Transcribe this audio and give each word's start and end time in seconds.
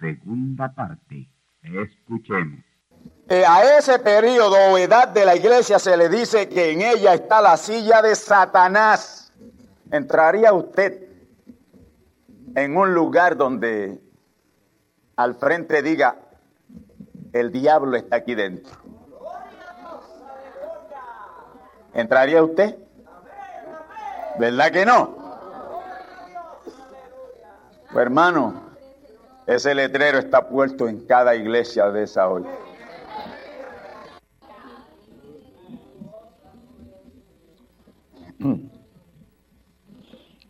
Segunda 0.00 0.72
parte. 0.74 1.28
Escuchemos. 1.62 2.64
Eh, 3.28 3.44
a 3.46 3.78
ese 3.78 3.98
periodo 3.98 4.56
o 4.72 4.78
edad 4.78 5.08
de 5.08 5.24
la 5.24 5.36
iglesia 5.36 5.78
se 5.78 5.96
le 5.96 6.08
dice 6.08 6.48
que 6.48 6.72
en 6.72 6.80
ella 6.80 7.12
está 7.12 7.42
la 7.42 7.56
silla 7.56 8.00
de 8.00 8.14
Satanás. 8.14 9.32
¿Entraría 9.90 10.52
usted 10.52 11.02
en 12.54 12.76
un 12.76 12.94
lugar 12.94 13.36
donde 13.36 14.00
al 15.16 15.34
frente 15.34 15.82
diga, 15.82 16.16
el 17.32 17.52
diablo 17.52 17.96
está 17.96 18.16
aquí 18.16 18.34
dentro? 18.34 18.72
¿Entraría 21.92 22.42
usted? 22.42 22.76
¿Verdad 24.38 24.70
que 24.70 24.86
no? 24.86 25.18
Pues 27.92 28.02
hermano, 28.02 28.67
ese 29.48 29.74
letrero 29.74 30.18
está 30.18 30.46
puesto 30.46 30.88
en 30.88 31.06
cada 31.06 31.34
iglesia 31.34 31.90
de 31.90 32.02
esa 32.02 32.28
hoy. 32.28 32.44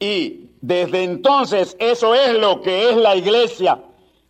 Y 0.01 0.51
desde 0.61 1.05
entonces 1.05 1.77
eso 1.79 2.13
es 2.13 2.37
lo 2.41 2.61
que 2.61 2.91
es 2.91 2.97
la 2.97 3.15
iglesia, 3.15 3.79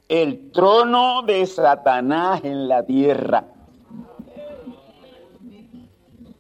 el 0.07 0.53
trono 0.53 1.23
de 1.23 1.47
Satanás 1.47 2.43
en 2.45 2.69
la 2.69 2.85
tierra. 2.85 3.45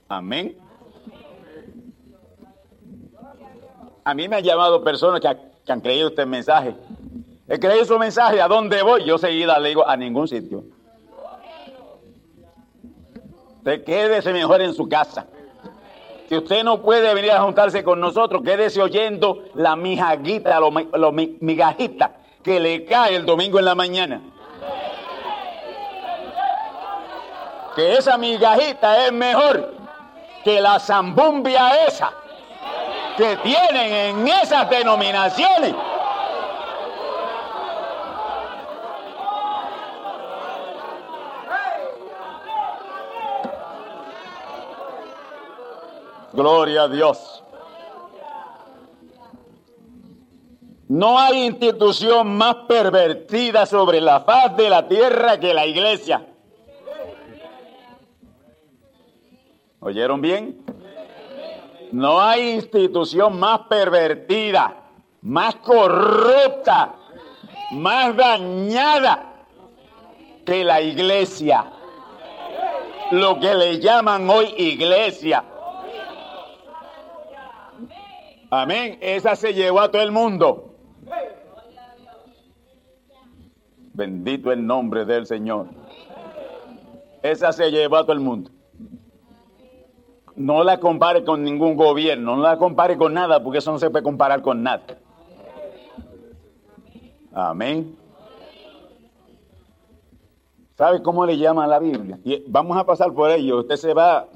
Amén. 0.06 0.54
A 4.04 4.12
mí 4.12 4.28
me 4.28 4.36
han 4.36 4.44
llamado 4.44 4.84
personas 4.84 5.22
que, 5.22 5.72
han 5.72 5.80
creído 5.80 6.08
este 6.08 6.26
mensaje 6.26 6.74
He 7.48 7.58
creído 7.58 7.84
su 7.86 7.98
mensaje, 7.98 8.42
¿a 8.42 8.48
dónde 8.48 8.82
voy? 8.82 9.04
Yo 9.04 9.16
seguida 9.16 9.58
le 9.58 9.70
digo, 9.70 9.88
a 9.88 9.96
ningún 9.96 10.28
sitio. 10.28 10.64
Usted 13.58 13.84
quédese 13.84 14.32
mejor 14.32 14.60
en 14.60 14.74
su 14.74 14.88
casa. 14.88 15.26
Si 16.28 16.36
usted 16.36 16.62
no 16.62 16.82
puede 16.82 17.14
venir 17.14 17.32
a 17.32 17.40
juntarse 17.40 17.82
con 17.82 18.00
nosotros, 18.00 18.42
quédese 18.44 18.82
oyendo 18.82 19.44
la 19.54 19.76
mijaguita, 19.76 20.60
la 20.60 21.10
migajita 21.10 22.16
que 22.42 22.60
le 22.60 22.84
cae 22.84 23.16
el 23.16 23.24
domingo 23.24 23.58
en 23.58 23.64
la 23.64 23.74
mañana. 23.74 24.20
Que 27.74 27.94
esa 27.94 28.18
migajita 28.18 29.06
es 29.06 29.12
mejor 29.12 29.74
que 30.44 30.60
la 30.60 30.78
zambumbia 30.78 31.86
esa 31.86 32.12
que 33.16 33.36
tienen 33.36 34.18
en 34.18 34.28
esas 34.28 34.68
denominaciones. 34.68 35.74
Gloria 46.32 46.82
a 46.82 46.88
Dios. 46.88 47.42
No 50.88 51.18
hay 51.18 51.44
institución 51.44 52.36
más 52.36 52.54
pervertida 52.66 53.66
sobre 53.66 54.00
la 54.00 54.20
faz 54.20 54.56
de 54.56 54.70
la 54.70 54.88
tierra 54.88 55.38
que 55.38 55.52
la 55.52 55.66
iglesia. 55.66 56.26
¿Oyeron 59.80 60.20
bien? 60.20 60.64
No 61.92 62.20
hay 62.20 62.50
institución 62.50 63.38
más 63.38 63.60
pervertida, 63.68 64.76
más 65.22 65.56
corrupta, 65.56 66.94
más 67.72 68.16
dañada 68.16 69.46
que 70.44 70.64
la 70.64 70.80
iglesia. 70.80 71.70
Lo 73.10 73.38
que 73.38 73.54
le 73.54 73.78
llaman 73.78 74.28
hoy 74.28 74.54
iglesia. 74.56 75.44
Amén. 78.50 78.98
Esa 79.00 79.36
se 79.36 79.52
llevó 79.52 79.80
a 79.80 79.90
todo 79.90 80.02
el 80.02 80.10
mundo. 80.10 80.74
Bendito 83.92 84.52
el 84.52 84.66
nombre 84.66 85.04
del 85.04 85.26
Señor. 85.26 85.66
Esa 87.22 87.52
se 87.52 87.70
llevó 87.70 87.96
a 87.96 88.02
todo 88.02 88.12
el 88.12 88.20
mundo. 88.20 88.50
No 90.36 90.62
la 90.62 90.78
compare 90.78 91.24
con 91.24 91.42
ningún 91.42 91.74
gobierno, 91.74 92.36
no 92.36 92.42
la 92.42 92.58
compare 92.58 92.96
con 92.96 93.12
nada, 93.12 93.42
porque 93.42 93.58
eso 93.58 93.72
no 93.72 93.78
se 93.80 93.90
puede 93.90 94.04
comparar 94.04 94.40
con 94.40 94.62
nada. 94.62 94.84
Amén. 97.32 97.96
¿Sabe 100.76 101.02
cómo 101.02 101.26
le 101.26 101.36
llama 101.36 101.66
la 101.66 101.80
Biblia? 101.80 102.20
Vamos 102.46 102.78
a 102.78 102.86
pasar 102.86 103.12
por 103.12 103.32
ello. 103.32 103.58
Usted 103.58 103.74
se 103.74 103.94
va, 103.94 104.28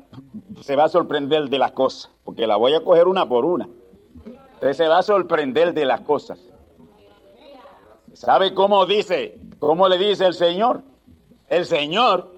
se 0.61 0.75
va 0.75 0.85
a 0.85 0.89
sorprender 0.89 1.49
de 1.49 1.59
las 1.59 1.71
cosas, 1.71 2.11
porque 2.25 2.49
la 2.49 2.57
voy 2.57 2.75
a 2.75 2.83
coger 2.83 3.07
una 3.07 3.29
por 3.29 3.45
una. 3.45 3.69
Usted 4.63 4.75
se 4.75 4.87
va 4.87 4.99
a 4.99 5.03
sorprender 5.03 5.75
de 5.75 5.85
las 5.85 6.03
cosas. 6.03 6.39
¿Sabe 8.13 8.55
cómo 8.55 8.87
dice? 8.87 9.37
¿Cómo 9.59 9.89
le 9.89 9.99
dice 9.99 10.25
el 10.25 10.35
Señor? 10.35 10.83
El 11.49 11.67
Señor. 11.67 12.31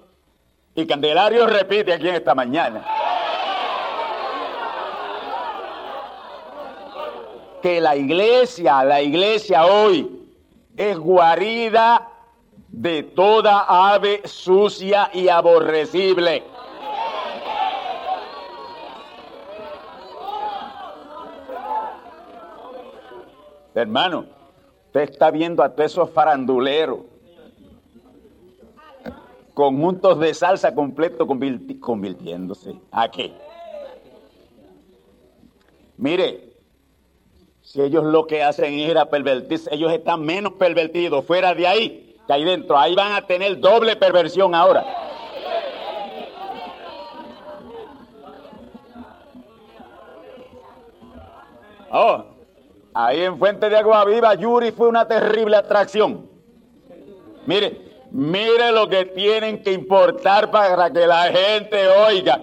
Y 0.73 0.87
Candelario 0.87 1.45
repite 1.45 1.93
aquí 1.93 2.09
en 2.09 2.15
esta 2.15 2.33
mañana. 2.33 2.83
Que 7.61 7.79
la 7.79 7.95
iglesia, 7.95 8.83
la 8.83 9.03
iglesia 9.03 9.67
hoy, 9.67 10.27
es 10.75 10.97
guarida 10.97 12.09
de 12.69 13.03
toda 13.03 13.65
ave 13.67 14.23
sucia 14.25 15.11
y 15.13 15.29
aborrecible. 15.29 16.43
Hermano, 23.75 24.25
usted 24.87 25.01
está 25.01 25.31
viendo 25.31 25.61
a 25.61 25.69
todos 25.69 25.91
esos 25.91 26.09
faranduleros. 26.09 26.99
Conjuntos 29.53 30.19
de 30.19 30.33
salsa 30.33 30.73
completo 30.73 31.25
convirti- 31.25 31.79
convirtiéndose. 31.79 32.75
¿A 32.91 33.09
qué? 33.09 33.33
Mire, 35.97 36.53
si 37.61 37.81
ellos 37.81 38.03
lo 38.03 38.27
que 38.27 38.43
hacen 38.43 38.73
es 38.73 38.89
ir 38.89 38.97
a 38.97 39.09
pervertirse, 39.09 39.73
ellos 39.73 39.91
están 39.93 40.21
menos 40.23 40.53
pervertidos 40.53 41.25
fuera 41.25 41.53
de 41.53 41.67
ahí 41.67 42.17
que 42.27 42.33
ahí 42.33 42.43
dentro. 42.43 42.77
Ahí 42.77 42.95
van 42.95 43.13
a 43.13 43.21
tener 43.25 43.59
doble 43.59 43.95
perversión 43.95 44.53
ahora. 44.55 44.85
Oh, 51.91 52.25
ahí 52.95 53.23
en 53.23 53.37
Fuente 53.37 53.69
de 53.69 53.77
Agua 53.77 54.05
Viva, 54.05 54.33
Yuri 54.33 54.71
fue 54.71 54.87
una 54.87 55.05
terrible 55.05 55.57
atracción. 55.57 56.27
Mire, 57.45 58.07
mire 58.11 58.71
lo 58.71 58.87
que 58.87 59.05
tienen 59.05 59.61
que 59.61 59.73
importar 59.73 60.49
para 60.49 60.89
que 60.89 61.05
la 61.05 61.23
gente 61.25 61.87
oiga. 61.87 62.41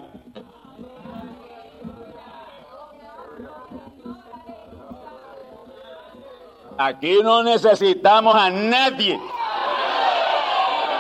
Aquí 6.77 7.19
no 7.23 7.43
necesitamos 7.43 8.35
a 8.35 8.51
nadie. 8.51 9.19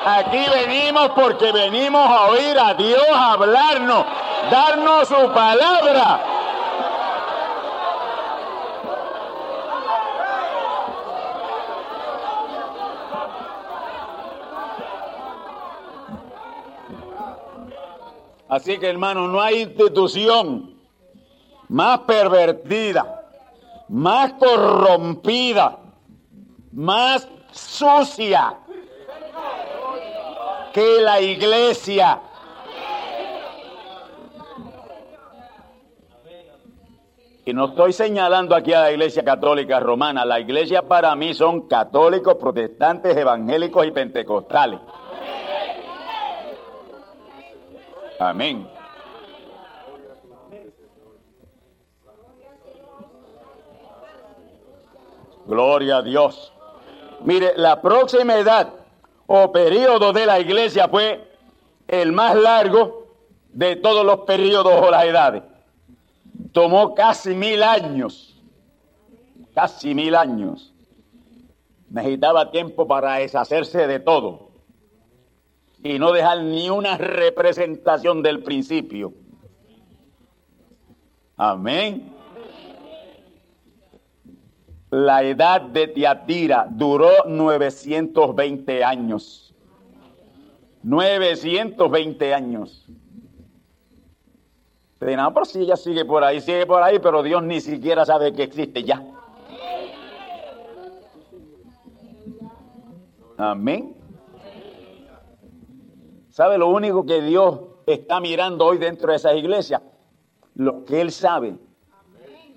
Aquí 0.04 0.44
venimos 0.54 1.10
porque 1.10 1.52
venimos 1.52 2.08
a 2.08 2.26
oír 2.26 2.58
a 2.58 2.74
Dios 2.74 3.06
hablarnos, 3.12 4.04
darnos 4.50 5.08
su 5.08 5.32
palabra. 5.32 6.31
Así 18.52 18.78
que 18.78 18.86
hermano, 18.86 19.28
no 19.28 19.40
hay 19.40 19.62
institución 19.62 20.74
más 21.70 22.00
pervertida, 22.00 23.24
más 23.88 24.34
corrompida, 24.34 25.78
más 26.72 27.26
sucia 27.50 28.58
que 30.74 31.00
la 31.00 31.18
iglesia. 31.22 32.20
Y 37.46 37.54
no 37.54 37.68
estoy 37.68 37.94
señalando 37.94 38.54
aquí 38.54 38.74
a 38.74 38.82
la 38.82 38.92
iglesia 38.92 39.24
católica 39.24 39.80
romana. 39.80 40.26
La 40.26 40.38
iglesia 40.38 40.82
para 40.82 41.16
mí 41.16 41.32
son 41.32 41.68
católicos, 41.68 42.34
protestantes, 42.34 43.16
evangélicos 43.16 43.86
y 43.86 43.92
pentecostales. 43.92 44.78
Amén. 48.28 48.68
Gloria 55.46 55.96
a 55.96 56.02
Dios. 56.02 56.52
Mire, 57.24 57.52
la 57.56 57.80
próxima 57.82 58.36
edad 58.36 58.72
o 59.26 59.50
periodo 59.50 60.12
de 60.12 60.26
la 60.26 60.38
iglesia 60.38 60.88
fue 60.88 61.28
el 61.88 62.12
más 62.12 62.36
largo 62.36 63.06
de 63.48 63.76
todos 63.76 64.06
los 64.06 64.20
periodos 64.20 64.72
o 64.80 64.90
las 64.90 65.04
edades. 65.04 65.42
Tomó 66.52 66.94
casi 66.94 67.34
mil 67.34 67.62
años, 67.62 68.40
casi 69.52 69.94
mil 69.94 70.14
años. 70.14 70.72
Necesitaba 71.90 72.50
tiempo 72.50 72.86
para 72.86 73.16
deshacerse 73.16 73.86
de 73.86 73.98
todo 73.98 74.51
y 75.82 75.98
no 75.98 76.12
dejar 76.12 76.42
ni 76.42 76.70
una 76.70 76.96
representación 76.96 78.22
del 78.22 78.42
principio. 78.42 79.12
Amén. 81.36 82.12
La 84.90 85.22
edad 85.22 85.62
de 85.62 85.88
Tiatira 85.88 86.66
duró 86.70 87.24
920 87.26 88.84
años. 88.84 89.54
920 90.82 92.34
años. 92.34 92.86
De 95.00 95.16
nada, 95.16 95.34
pero 95.34 95.46
si 95.46 95.60
ella 95.60 95.76
sigue 95.76 96.04
por 96.04 96.22
ahí, 96.22 96.40
sigue 96.40 96.64
por 96.64 96.82
ahí, 96.82 96.98
pero 97.00 97.22
Dios 97.24 97.42
ni 97.42 97.60
siquiera 97.60 98.04
sabe 98.04 98.32
que 98.32 98.44
existe 98.44 98.84
ya. 98.84 99.02
Amén. 103.36 104.01
¿Sabe 106.32 106.56
lo 106.56 106.68
único 106.68 107.04
que 107.04 107.20
Dios 107.20 107.60
está 107.84 108.18
mirando 108.18 108.64
hoy 108.64 108.78
dentro 108.78 109.10
de 109.10 109.16
esas 109.16 109.36
iglesias? 109.36 109.82
Lo 110.54 110.82
que 110.86 111.02
Él 111.02 111.12
sabe. 111.12 111.58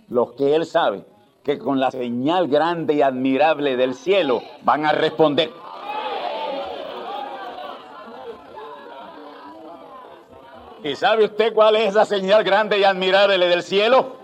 Lo 0.07 0.33
que 0.33 0.55
Él 0.55 0.65
sabe. 0.65 1.05
Que 1.43 1.59
con 1.59 1.81
la 1.81 1.91
señal 1.91 2.47
grande 2.47 2.93
y 2.93 3.01
admirable 3.01 3.75
del 3.75 3.93
cielo 3.93 4.41
van 4.63 4.85
a 4.85 4.93
responder. 4.93 5.51
¿Y 10.81 10.95
sabe 10.95 11.25
usted 11.25 11.53
cuál 11.53 11.75
es 11.75 11.89
esa 11.89 12.05
señal 12.05 12.45
grande 12.45 12.79
y 12.79 12.85
admirable 12.85 13.45
del 13.45 13.61
cielo? 13.61 14.15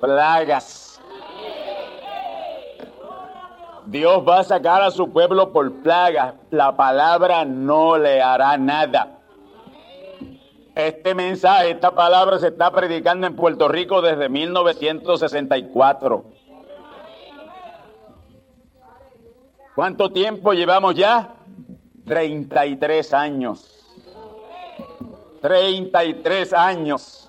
Plagas. 0.00 0.87
Dios 3.88 4.22
va 4.28 4.40
a 4.40 4.44
sacar 4.44 4.82
a 4.82 4.90
su 4.90 5.10
pueblo 5.10 5.50
por 5.50 5.82
plagas. 5.82 6.34
La 6.50 6.76
palabra 6.76 7.46
no 7.46 7.96
le 7.96 8.20
hará 8.20 8.58
nada. 8.58 9.20
Este 10.74 11.14
mensaje, 11.14 11.70
esta 11.70 11.92
palabra 11.92 12.38
se 12.38 12.48
está 12.48 12.70
predicando 12.70 13.26
en 13.26 13.34
Puerto 13.34 13.66
Rico 13.66 14.02
desde 14.02 14.28
1964. 14.28 16.24
¿Cuánto 19.74 20.12
tiempo 20.12 20.52
llevamos 20.52 20.94
ya? 20.94 21.36
33 22.04 23.14
años. 23.14 23.86
33 25.40 26.52
años. 26.52 27.26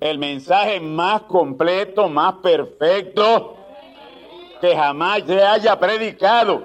El 0.00 0.18
mensaje 0.18 0.80
más 0.80 1.22
completo, 1.22 2.08
más 2.08 2.34
perfecto 2.42 3.61
que 4.62 4.76
jamás 4.76 5.24
se 5.26 5.42
haya 5.42 5.76
predicado. 5.76 6.62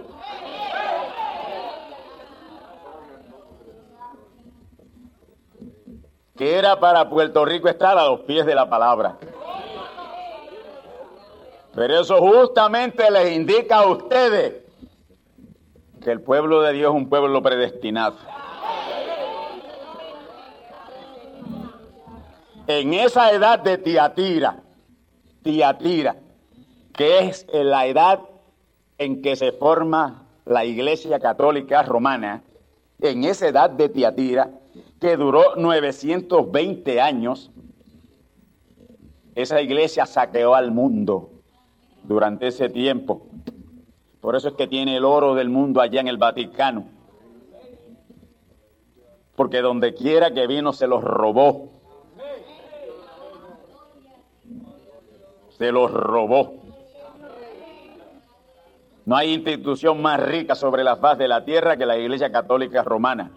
Que 6.36 6.60
era 6.60 6.80
para 6.80 7.10
Puerto 7.10 7.44
Rico 7.44 7.68
estar 7.68 7.98
a 7.98 8.06
los 8.06 8.20
pies 8.20 8.46
de 8.46 8.54
la 8.54 8.70
palabra. 8.70 9.18
Pero 11.74 12.00
eso 12.00 12.20
justamente 12.20 13.10
les 13.10 13.36
indica 13.36 13.78
a 13.78 13.88
ustedes 13.88 14.62
que 16.00 16.12
el 16.12 16.22
pueblo 16.22 16.62
de 16.62 16.74
Dios 16.74 16.92
es 16.92 16.96
un 16.96 17.10
pueblo 17.10 17.42
predestinado. 17.42 18.18
En 22.68 22.94
esa 22.94 23.32
edad 23.32 23.58
de 23.58 23.80
Tiatira, 23.80 24.58
Tiatira, 25.42 26.27
que 26.98 27.20
es 27.20 27.46
la 27.54 27.86
edad 27.86 28.20
en 28.98 29.22
que 29.22 29.36
se 29.36 29.54
forma 29.54 30.28
la 30.46 30.66
Iglesia 30.66 31.20
Católica 31.20 31.84
Romana, 31.84 32.44
en 33.00 33.24
esa 33.24 33.48
edad 33.48 33.70
de 33.70 33.88
Tiatira, 33.88 34.50
que 35.00 35.16
duró 35.16 35.56
920 35.56 37.00
años, 37.00 37.52
esa 39.36 39.62
iglesia 39.62 40.08
saqueó 40.08 40.56
al 40.56 40.72
mundo 40.72 41.30
durante 42.04 42.48
ese 42.48 42.70
tiempo. 42.70 43.28
Por 44.20 44.36
eso 44.36 44.48
es 44.48 44.56
que 44.56 44.66
tiene 44.66 44.98
el 44.98 45.06
oro 45.06 45.36
del 45.36 45.50
mundo 45.50 45.80
allá 45.80 46.02
en 46.02 46.08
el 46.08 46.18
Vaticano. 46.18 46.88
Porque 49.36 49.62
donde 49.62 49.94
quiera 49.94 50.34
que 50.34 50.48
vino 50.48 50.74
se 50.74 50.88
los 50.88 51.04
robó. 51.04 51.70
Se 55.60 55.72
los 55.72 55.92
robó. 55.92 56.67
No 59.08 59.16
hay 59.16 59.34
institución 59.34 60.02
más 60.02 60.20
rica 60.20 60.54
sobre 60.54 60.84
la 60.84 60.98
faz 60.98 61.18
de 61.18 61.30
la 61.30 61.46
tierra 61.46 61.78
que 61.78 61.86
la 61.86 61.96
Iglesia 61.96 62.30
Católica 62.30 62.84
Romana. 62.84 63.32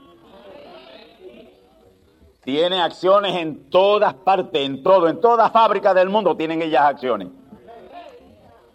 Tiene 2.43 2.83
acciones 2.83 3.37
en 3.37 3.71
todas 3.71 4.15
partes, 4.15 4.67
en 4.67 4.83
todo, 4.83 5.09
en 5.09 5.21
todas 5.21 5.53
fábricas 5.53 5.95
del 5.95 6.09
mundo 6.09 6.37
tienen 6.37 6.61
ellas 6.61 6.83
acciones. 6.83 7.29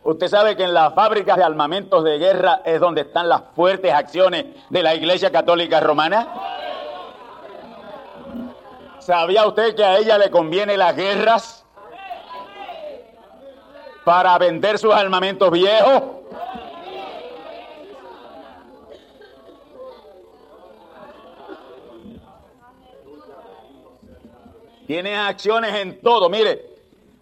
Usted 0.06 0.28
sabe 0.30 0.56
que 0.56 0.64
en 0.64 0.74
las 0.74 0.94
fábricas 0.94 1.36
de 1.36 1.44
armamentos 1.44 2.02
de 2.06 2.18
guerra 2.18 2.62
es 2.64 2.80
donde 2.80 3.02
están 3.02 3.28
las 3.28 3.42
fuertes 3.54 3.92
acciones 3.94 4.46
de 4.70 4.82
la 4.82 4.96
Iglesia 4.96 5.34
Católica 5.34 5.82
Romana. 5.82 6.30
¿Sabía 9.00 9.46
usted 9.46 9.76
que 9.76 9.84
a 9.84 9.98
ella 9.98 10.18
le 10.18 10.32
conviene 10.32 10.78
las 10.78 10.96
guerras? 10.96 11.66
Para 14.06 14.38
vender 14.38 14.78
sus 14.78 14.94
armamentos 14.94 15.52
viejos. 15.52 16.16
Tiene 24.88 25.16
acciones 25.16 25.74
en 25.76 26.00
todo. 26.02 26.30
Mire, 26.30 26.66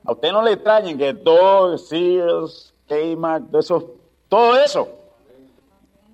a 0.06 0.12
usted 0.12 0.32
no 0.32 0.42
le 0.42 0.54
extrañen 0.54 0.98
que 0.98 1.14
todo, 1.14 1.78
Sears, 1.78 2.74
Kmart, 2.88 3.54
eso, 3.56 3.92
todo 4.28 4.58
eso, 4.58 4.90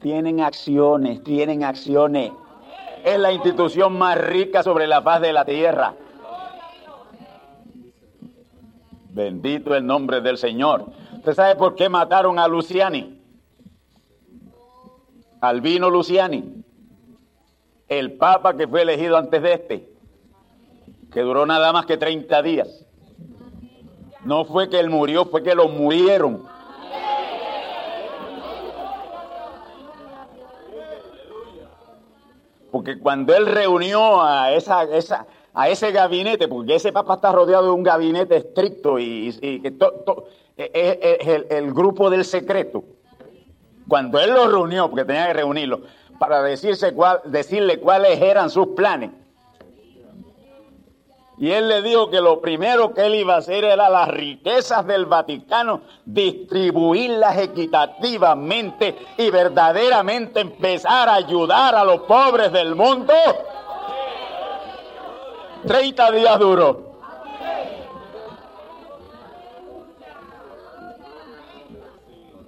tienen 0.02 0.42
acciones, 0.42 1.24
tienen 1.24 1.64
acciones. 1.64 2.32
Es 3.04 3.18
la 3.18 3.32
institución 3.32 3.98
más 3.98 4.18
rica 4.20 4.62
sobre 4.62 4.86
la 4.86 5.02
faz 5.02 5.22
de 5.22 5.34
la 5.34 5.46
tierra. 5.46 5.96
Bendito 9.12 9.76
el 9.76 9.86
nombre 9.86 10.22
del 10.22 10.38
Señor. 10.38 10.86
¿Usted 11.18 11.34
sabe 11.34 11.56
por 11.56 11.76
qué 11.76 11.90
mataron 11.90 12.38
a 12.38 12.48
Luciani? 12.48 13.20
Albino 15.42 15.90
Luciani, 15.90 16.64
el 17.88 18.14
papa 18.14 18.56
que 18.56 18.68
fue 18.68 18.82
elegido 18.82 19.18
antes 19.18 19.42
de 19.42 19.54
este, 19.54 19.90
que 21.12 21.22
duró 21.22 21.46
nada 21.46 21.74
más 21.74 21.86
que 21.86 21.98
30 21.98 22.42
días. 22.42 22.86
No 24.24 24.46
fue 24.46 24.70
que 24.70 24.80
él 24.80 24.90
murió, 24.90 25.26
fue 25.26 25.44
que 25.44 25.56
lo 25.56 25.70
murieron. 25.70 26.44
Porque 32.72 33.00
cuando 33.00 33.36
él 33.36 33.48
reunió 33.48 34.22
a, 34.22 34.52
esa, 34.52 34.84
esa, 34.84 35.26
a 35.54 35.70
ese 35.70 35.92
gabinete, 35.92 36.48
porque 36.48 36.76
ese 36.76 36.92
papa 36.92 37.16
está 37.16 37.32
rodeado 37.32 37.66
de 37.66 37.72
un 37.72 37.82
gabinete 37.82 38.38
estricto 38.38 39.00
y, 39.00 39.32
que 39.42 39.74
es, 40.56 41.28
el, 41.28 41.48
el, 41.50 41.74
grupo 41.74 42.10
del 42.12 42.26
secreto. 42.26 42.84
Cuando 43.88 44.20
él 44.20 44.32
lo 44.32 44.48
reunió, 44.48 44.88
porque 44.90 45.06
tenía 45.06 45.28
que 45.28 45.34
reunirlo, 45.34 45.82
para 46.20 46.44
decirse 46.44 46.94
cuál, 46.94 47.22
decirle 47.26 47.80
cuáles 47.80 48.22
eran 48.22 48.52
sus 48.52 48.68
planes, 48.68 49.10
y 51.40 51.52
él 51.52 51.70
le 51.70 51.82
dijo 51.82 52.10
que 52.10 52.20
lo 52.20 52.42
primero 52.42 52.94
que 52.94 53.06
él 53.06 53.16
iba 53.16 53.36
a 53.36 53.38
hacer 53.38 53.64
era 53.64 53.90
las 53.90 54.10
riquezas 54.10 54.86
del 54.86 55.06
Vaticano, 55.06 55.82
distribuirlas 56.04 57.38
equitativamente 57.38 58.98
y 59.18 59.30
verdaderamente 59.30 60.42
empezar 60.42 61.08
a 61.08 61.16
ayudar 61.16 61.76
a 61.76 61.86
los 61.86 62.02
pobres 62.02 62.52
del 62.52 62.76
mundo. 62.76 63.14
30 65.66 66.12
días 66.12 66.40
duró. 66.40 66.90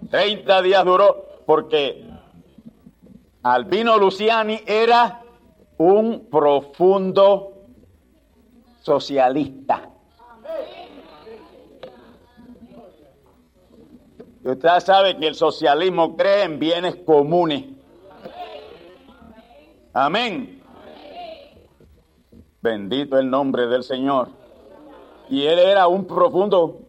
Treinta 0.10 0.62
días 0.62 0.84
duró 0.84 1.26
porque 1.46 2.06
Albino 3.44 3.98
Luciani 3.98 4.60
era 4.66 5.22
un 5.78 6.28
profundo 6.30 7.61
socialista. 8.82 9.90
Usted 14.44 14.80
sabe 14.80 15.18
que 15.18 15.28
el 15.28 15.36
socialismo 15.36 16.18
cree 16.18 16.44
en 16.44 16.60
bienes 16.60 16.96
comunes. 17.06 17.66
Amén. 19.94 20.64
Bendito 22.62 23.20
el 23.20 23.30
nombre 23.30 23.68
del 23.68 23.84
Señor. 23.84 24.30
Y 25.30 25.46
él 25.46 25.60
era 25.60 25.88
un 25.88 26.06
profundo 26.06 26.82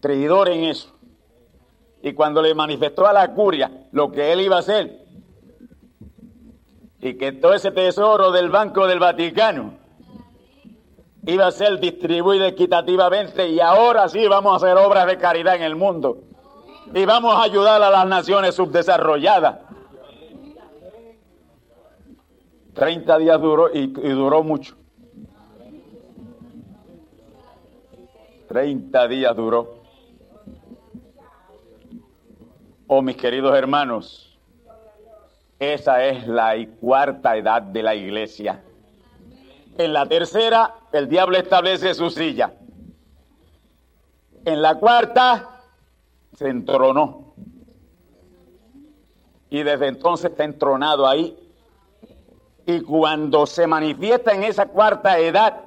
traidor 0.00 0.48
en 0.50 0.64
eso. 0.64 0.90
Y 2.02 2.12
cuando 2.12 2.42
le 2.42 2.54
manifestó 2.54 3.06
a 3.06 3.12
la 3.14 3.32
curia 3.32 3.88
lo 3.92 4.12
que 4.12 4.32
él 4.32 4.42
iba 4.42 4.56
a 4.56 4.60
hacer, 4.60 5.04
y 7.00 7.14
que 7.14 7.32
todo 7.32 7.54
ese 7.54 7.70
tesoro 7.70 8.30
del 8.32 8.50
Banco 8.50 8.86
del 8.86 8.98
Vaticano 8.98 9.83
iba 11.26 11.46
a 11.46 11.50
ser 11.50 11.78
distribuido 11.78 12.44
equitativamente 12.46 13.48
y 13.48 13.60
ahora 13.60 14.08
sí 14.08 14.26
vamos 14.28 14.52
a 14.52 14.56
hacer 14.56 14.76
obras 14.76 15.06
de 15.06 15.18
caridad 15.18 15.56
en 15.56 15.62
el 15.62 15.76
mundo. 15.76 16.18
Y 16.92 17.04
vamos 17.04 17.34
a 17.34 17.42
ayudar 17.42 17.82
a 17.82 17.90
las 17.90 18.06
naciones 18.06 18.54
subdesarrolladas. 18.54 19.60
30 22.74 23.18
días 23.18 23.40
duró 23.40 23.72
y, 23.72 23.80
y 23.80 24.10
duró 24.10 24.42
mucho. 24.42 24.76
30 28.48 29.08
días 29.08 29.34
duró. 29.34 29.82
Oh, 32.86 33.00
mis 33.00 33.16
queridos 33.16 33.56
hermanos, 33.56 34.38
esa 35.58 36.04
es 36.04 36.26
la 36.26 36.54
cuarta 36.80 37.36
edad 37.36 37.62
de 37.62 37.82
la 37.82 37.94
iglesia. 37.94 38.62
En 39.76 39.92
la 39.92 40.06
tercera, 40.06 40.74
el 40.92 41.08
diablo 41.08 41.36
establece 41.36 41.94
su 41.94 42.10
silla. 42.10 42.52
En 44.44 44.62
la 44.62 44.76
cuarta, 44.76 45.62
se 46.36 46.48
entronó. 46.48 47.34
Y 49.50 49.62
desde 49.62 49.88
entonces 49.88 50.30
está 50.30 50.44
entronado 50.44 51.06
ahí. 51.06 51.36
Y 52.66 52.80
cuando 52.80 53.46
se 53.46 53.66
manifiesta 53.66 54.32
en 54.32 54.44
esa 54.44 54.66
cuarta 54.66 55.18
edad, 55.18 55.60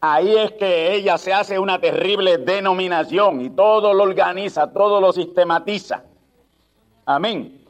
ahí 0.00 0.36
es 0.36 0.52
que 0.52 0.94
ella 0.94 1.18
se 1.18 1.32
hace 1.32 1.58
una 1.58 1.78
terrible 1.80 2.38
denominación 2.38 3.40
y 3.42 3.50
todo 3.50 3.92
lo 3.92 4.02
organiza, 4.02 4.72
todo 4.72 5.00
lo 5.00 5.12
sistematiza. 5.12 6.04
Amén. 7.06 7.64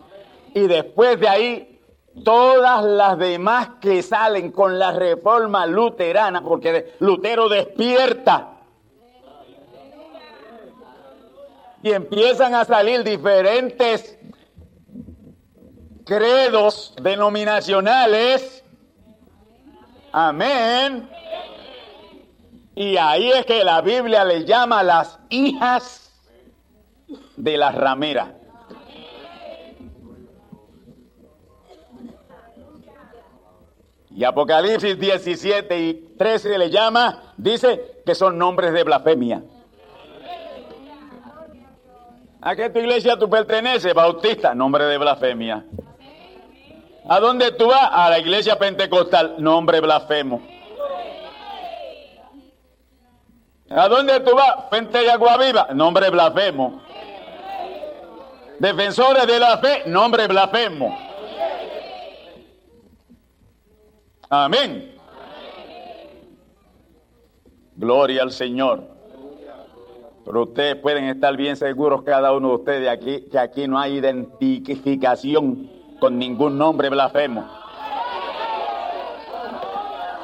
Y 0.55 0.61
después 0.61 1.19
de 1.19 1.29
ahí 1.29 1.74
todas 2.23 2.85
las 2.85 3.19
demás 3.19 3.71
que 3.81 4.03
salen 4.03 4.53
con 4.53 4.79
la 4.79 4.93
reforma 4.93 5.67
luterana, 5.67 6.43
porque 6.43 6.95
Lutero 7.01 7.49
despierta. 7.49 8.51
Y 11.83 11.93
empiezan 11.93 12.55
a 12.55 12.65
salir 12.65 13.03
diferentes 13.03 14.19
credos 16.05 16.95
denominacionales. 17.03 18.65
Amén. 20.13 21.11
Y 22.75 22.97
ahí 22.97 23.31
es 23.31 23.45
que 23.47 23.63
la 23.65 23.81
Biblia 23.83 24.25
le 24.25 24.45
llama 24.45 24.83
las 24.83 25.19
hijas 25.29 26.11
de 27.37 27.57
la 27.57 27.71
ramera. 27.71 28.35
Y 34.15 34.23
Apocalipsis 34.23 34.99
17 34.99 35.79
y 35.81 35.95
13 36.17 36.57
le 36.57 36.71
llama, 36.71 37.35
dice 37.37 38.03
que 38.07 38.15
son 38.15 38.39
nombres 38.39 38.73
de 38.73 38.85
blasfemia. 38.85 39.43
¿A 42.41 42.55
qué 42.55 42.71
tu 42.71 42.79
iglesia 42.79 43.19
tú 43.19 43.29
perteneces? 43.29 43.93
Bautista, 43.93 44.55
nombre 44.55 44.85
de 44.85 44.99
blasfemia. 44.99 45.65
¿A 47.09 47.19
dónde 47.19 47.53
tú 47.53 47.67
vas? 47.67 47.89
A 47.91 48.09
la 48.09 48.19
iglesia 48.21 48.57
pentecostal, 48.57 49.35
nombre 49.39 49.81
blasfemo. 49.81 50.43
¿A 53.71 53.89
dónde 53.89 54.21
tú 54.21 54.35
vas? 54.37 54.69
Fuente 54.69 54.99
de 54.99 55.11
agua 55.11 55.37
viva, 55.39 55.69
nombre 55.75 56.09
blasfemo. 56.11 56.83
Defensores 58.61 59.27
de 59.27 59.41
la 59.41 59.59
fe, 59.59 59.83
nombre 59.87 60.29
blasfemo. 60.29 61.14
Amén. 64.43 64.93
Gloria 67.77 68.23
al 68.23 68.33
Señor. 68.33 68.83
Pero 70.25 70.43
ustedes 70.43 70.77
pueden 70.77 71.05
estar 71.05 71.37
bien 71.37 71.57
seguros, 71.57 72.03
cada 72.03 72.33
uno 72.33 72.49
de 72.49 72.55
ustedes, 72.55 72.89
aquí, 72.89 73.29
que 73.31 73.39
aquí 73.39 73.69
no 73.69 73.79
hay 73.79 73.99
identificación 73.99 75.71
con 76.01 76.19
ningún 76.19 76.59
nombre 76.59 76.89
blasfemo. 76.89 77.47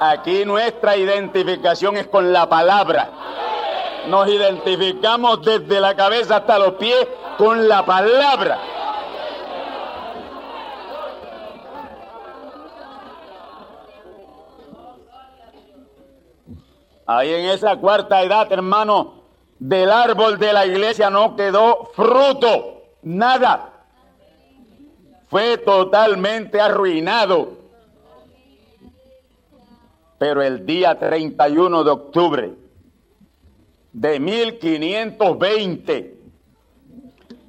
Aquí 0.00 0.44
nuestra 0.46 0.96
identificación 0.96 1.96
es 1.98 2.06
con 2.08 2.32
la 2.32 2.48
palabra. 2.48 3.10
Nos 4.08 4.26
identificamos 4.28 5.44
desde 5.44 5.78
la 5.78 5.94
cabeza 5.94 6.36
hasta 6.36 6.58
los 6.58 6.72
pies 6.74 7.06
con 7.36 7.68
la 7.68 7.84
palabra. 7.84 8.58
Ahí 17.12 17.34
en 17.34 17.46
esa 17.46 17.74
cuarta 17.74 18.22
edad, 18.22 18.52
hermano, 18.52 19.14
del 19.58 19.90
árbol 19.90 20.38
de 20.38 20.52
la 20.52 20.64
iglesia 20.64 21.10
no 21.10 21.34
quedó 21.34 21.90
fruto, 21.96 22.84
nada. 23.02 23.72
Fue 25.26 25.58
totalmente 25.58 26.60
arruinado. 26.60 27.58
Pero 30.18 30.40
el 30.40 30.64
día 30.64 30.96
31 30.96 31.82
de 31.82 31.90
octubre 31.90 32.54
de 33.92 34.20
1520, 34.20 36.16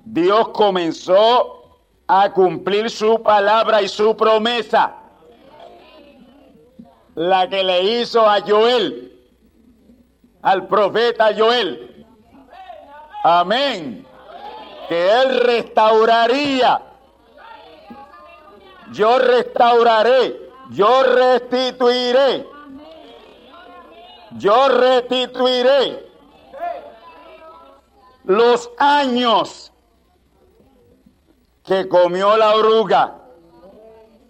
Dios 0.05 0.47
comenzó 0.49 1.83
a 2.07 2.33
cumplir 2.33 2.89
su 2.89 3.21
palabra 3.21 3.83
y 3.83 3.87
su 3.87 4.17
promesa, 4.17 4.95
la 7.13 7.47
que 7.47 7.63
le 7.63 7.83
hizo 7.83 8.27
a 8.27 8.41
Joel, 8.41 9.10
al 10.41 10.67
profeta 10.67 11.31
Joel. 11.37 12.05
Amén. 13.23 14.05
Que 14.89 15.21
él 15.21 15.39
restauraría. 15.41 16.81
Yo 18.91 19.19
restauraré, 19.19 20.37
yo 20.71 21.03
restituiré, 21.03 22.45
yo 24.31 24.67
restituiré 24.67 26.11
los 28.25 28.69
años 28.77 29.71
que 31.63 31.87
comió 31.87 32.35
la 32.35 32.55
oruga, 32.55 33.15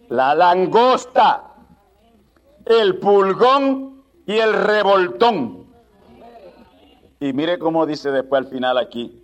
la 0.09 0.35
langosta, 0.35 1.43
el 2.65 2.99
pulgón 2.99 4.03
y 4.27 4.37
el 4.37 4.53
revoltón. 4.53 5.60
Y 7.21 7.33
mire 7.33 7.59
cómo 7.59 7.85
dice 7.85 8.09
después 8.09 8.45
al 8.45 8.51
final 8.51 8.79
aquí, 8.79 9.21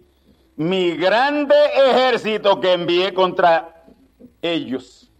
mi 0.56 0.96
grande 0.96 1.56
ejército 1.90 2.62
que 2.62 2.74
envié 2.74 3.12
contra 3.12 3.86
ellos. 4.40 5.12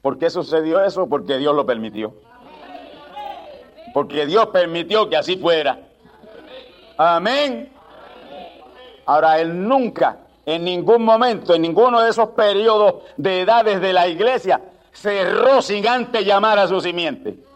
¿Por 0.00 0.18
qué 0.18 0.30
sucedió 0.30 0.82
eso? 0.82 1.06
Porque 1.06 1.36
Dios 1.36 1.54
lo 1.54 1.66
permitió. 1.66 2.14
Porque 3.92 4.24
Dios 4.24 4.46
permitió 4.46 5.10
que 5.10 5.18
así 5.18 5.36
fuera. 5.36 5.78
Amén. 6.96 7.70
Ahora, 9.04 9.38
Él 9.38 9.68
nunca, 9.68 10.20
en 10.46 10.64
ningún 10.64 11.04
momento, 11.04 11.54
en 11.54 11.60
ninguno 11.60 12.00
de 12.00 12.08
esos 12.08 12.30
periodos 12.30 13.02
de 13.18 13.42
edades 13.42 13.82
de 13.82 13.92
la 13.92 14.08
iglesia, 14.08 14.62
cerró 14.92 15.60
sin 15.60 15.86
antes 15.86 16.24
llamar 16.24 16.58
a 16.58 16.68
su 16.68 16.80
simiente. 16.80 17.51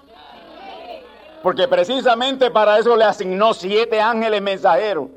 Porque 1.47 1.69
precisamente 1.69 2.51
para 2.51 2.77
eso 2.77 2.97
le 2.97 3.05
asignó 3.05 3.55
siete 3.55 4.01
ángeles 4.01 4.43
mensajeros. 4.43 5.11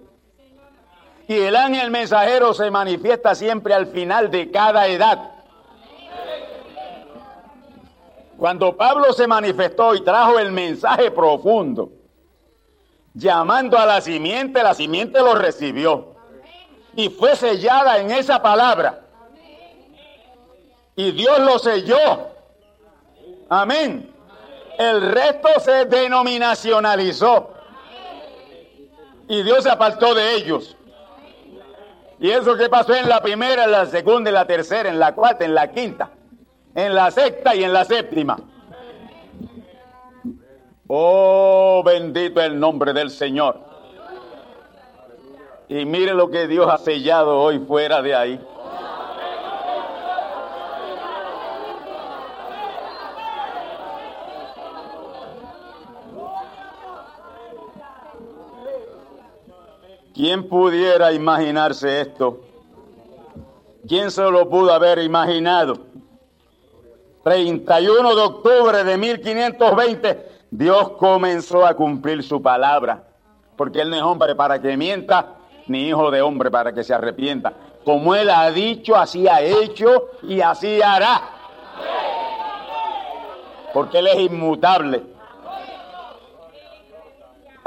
Y 1.28 1.40
el 1.40 1.56
ángel 1.56 1.90
mensajero 1.90 2.54
se 2.54 2.70
manifiesta 2.70 3.34
siempre 3.34 3.74
al 3.74 3.88
final 3.88 4.30
de 4.30 4.52
cada 4.52 4.86
edad. 4.86 5.32
Cuando 8.38 8.78
Pablo 8.78 9.12
se 9.12 9.26
manifestó 9.26 9.96
y 9.96 10.04
trajo 10.04 10.38
el 10.38 10.52
mensaje 10.52 11.10
profundo, 11.10 11.90
llamando 13.16 13.80
a 13.80 13.88
la 13.88 14.00
simiente, 14.00 14.62
la 14.62 14.76
simiente 14.76 15.18
lo 15.22 15.34
recibió. 15.34 16.14
Y 16.96 17.10
fue 17.10 17.36
sellada 17.38 17.98
en 17.98 18.12
esa 18.12 18.40
palabra. 18.40 19.02
Y 20.96 21.10
Dios 21.10 21.40
lo 21.40 21.58
selló. 21.58 22.28
Amén. 23.50 24.19
El 24.80 25.02
resto 25.02 25.50
se 25.60 25.84
denominacionalizó. 25.84 27.50
Y 29.28 29.44
Dios 29.44 29.64
se 29.64 29.70
apartó 29.70 30.16
de 30.16 30.36
ellos. 30.36 30.78
Y 32.18 32.32
eso 32.32 32.56
que 32.56 32.70
pasó 32.70 32.96
en 32.96 33.10
la 33.10 33.22
primera, 33.22 33.66
en 33.66 33.72
la 33.72 33.86
segunda, 33.88 34.30
en 34.30 34.36
la 34.36 34.48
tercera, 34.48 34.88
en 34.88 34.98
la 34.98 35.14
cuarta, 35.14 35.44
en 35.44 35.54
la 35.54 35.70
quinta, 35.70 36.12
en 36.74 36.96
la 36.96 37.12
sexta 37.12 37.54
y 37.56 37.66
en 37.66 37.74
la 37.74 37.84
séptima. 37.84 38.38
Oh, 40.88 41.84
bendito 41.86 42.42
el 42.42 42.58
nombre 42.58 42.94
del 42.94 43.10
Señor. 43.10 43.60
Y 45.68 45.86
mire 45.86 46.14
lo 46.14 46.30
que 46.30 46.48
Dios 46.48 46.68
ha 46.72 46.78
sellado 46.78 47.38
hoy 47.38 47.60
fuera 47.60 48.02
de 48.02 48.16
ahí. 48.16 48.40
¿Quién 60.20 60.50
pudiera 60.50 61.14
imaginarse 61.14 62.02
esto? 62.02 62.42
¿Quién 63.88 64.12
se 64.12 64.22
lo 64.22 64.50
pudo 64.50 64.74
haber 64.74 65.00
imaginado? 65.00 65.76
31 67.24 68.16
de 68.16 68.22
octubre 68.22 68.84
de 68.84 68.98
1520, 68.98 70.28
Dios 70.52 70.90
comenzó 70.98 71.66
a 71.66 71.74
cumplir 71.74 72.22
su 72.22 72.42
palabra, 72.42 73.02
porque 73.56 73.80
Él 73.80 73.92
no 73.92 73.96
es 73.96 74.02
hombre 74.02 74.36
para 74.36 74.62
que 74.62 74.76
mienta, 74.76 75.38
ni 75.68 75.88
hijo 75.88 76.12
de 76.12 76.22
hombre 76.22 76.52
para 76.52 76.74
que 76.74 76.84
se 76.84 76.94
arrepienta. 76.94 77.54
Como 77.86 78.14
Él 78.14 78.30
ha 78.30 78.52
dicho, 78.52 78.98
así 78.98 79.26
ha 79.26 79.40
hecho 79.40 80.10
y 80.24 80.42
así 80.42 80.82
hará. 80.82 81.30
Porque 83.74 84.00
Él 84.00 84.08
es 84.08 84.20
inmutable. 84.20 85.02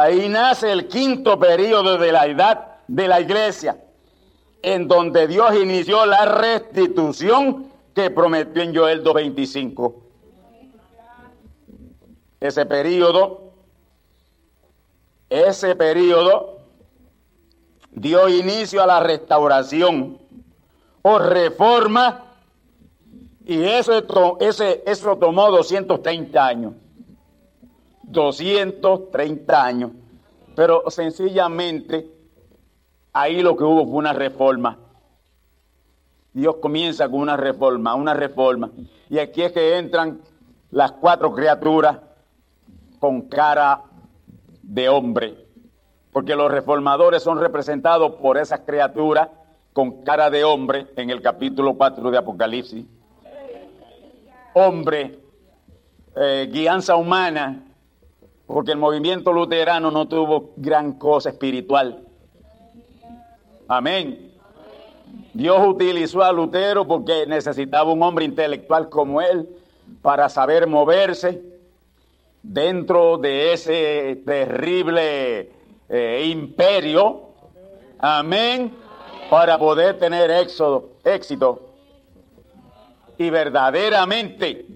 Ahí 0.03 0.29
nace 0.29 0.73
el 0.73 0.88
quinto 0.88 1.38
periodo 1.38 1.97
de 1.97 2.11
la 2.11 2.27
edad 2.27 2.79
de 2.88 3.07
la 3.07 3.21
iglesia, 3.21 3.85
en 4.61 4.88
donde 4.88 5.29
Dios 5.29 5.55
inició 5.55 6.07
la 6.07 6.25
restitución 6.25 7.71
que 7.95 8.11
prometió 8.11 8.62
en 8.62 8.75
Joel 8.75 9.05
2.25. 9.05 9.95
Ese 12.41 12.67
periodo, 12.67 13.53
ese 15.31 15.77
periodo 15.77 16.59
dio 17.93 18.29
inicio 18.29 18.83
a 18.83 18.88
la 18.88 18.99
restauración 18.99 20.19
o 21.03 21.19
reforma 21.21 22.25
y 23.45 23.62
eso, 23.62 23.93
eso 24.41 25.17
tomó 25.17 25.49
230 25.53 26.45
años. 26.45 26.73
230 28.12 29.64
años. 29.64 29.90
Pero 30.55 30.85
sencillamente 30.90 32.11
ahí 33.12 33.42
lo 33.42 33.57
que 33.57 33.64
hubo 33.64 33.85
fue 33.85 33.96
una 33.96 34.12
reforma. 34.12 34.79
Dios 36.33 36.57
comienza 36.57 37.09
con 37.09 37.20
una 37.20 37.37
reforma, 37.37 37.94
una 37.94 38.14
reforma. 38.14 38.70
Y 39.11 39.18
aquí 39.18 39.42
es 39.42 39.53
que 39.53 39.77
entran 39.77 40.20
las 40.70 40.92
cuatro 40.92 41.33
criaturas 41.33 41.98
con 42.98 43.22
cara 43.22 43.83
de 44.62 44.88
hombre. 44.88 45.46
Porque 46.12 46.37
los 46.37 46.51
reformadores 46.51 47.22
son 47.22 47.40
representados 47.40 48.12
por 48.16 48.38
esas 48.38 48.61
criaturas 48.61 49.29
con 49.72 50.03
cara 50.05 50.31
de 50.31 50.44
hombre 50.44 50.87
en 50.96 51.11
el 51.11 51.22
capítulo 51.22 51.75
4 51.75 52.11
de 52.11 52.18
Apocalipsis. 52.18 52.87
Hombre, 54.55 55.18
eh, 56.16 56.48
guianza 56.53 56.96
humana, 56.96 57.62
porque 58.53 58.73
el 58.73 58.77
movimiento 58.77 59.33
luterano 59.33 59.91
no 59.91 60.07
tuvo 60.07 60.51
gran 60.57 60.99
cosa 60.99 61.31
espiritual. 61.31 62.03
Amén. 63.67 64.31
Dios 65.33 65.67
utilizó 65.67 66.23
a 66.23 66.33
Lutero 66.33 66.87
porque 66.87 67.25
necesitaba 67.27 67.91
un 67.91 68.03
hombre 68.03 68.27
intelectual 68.27 68.91
como 68.91 69.23
él 69.23 69.49
para 70.03 70.29
saber 70.29 70.67
moverse 70.67 71.43
dentro 72.43 73.17
de 73.17 73.55
ese 73.55 74.21
terrible 74.27 75.51
eh, 75.88 76.27
imperio. 76.27 77.31
Amén. 78.01 78.71
Para 79.31 79.57
poder 79.57 79.99
tener 79.99 80.31
éxito. 80.31 81.71
Y 83.17 83.31
verdaderamente 83.31 84.67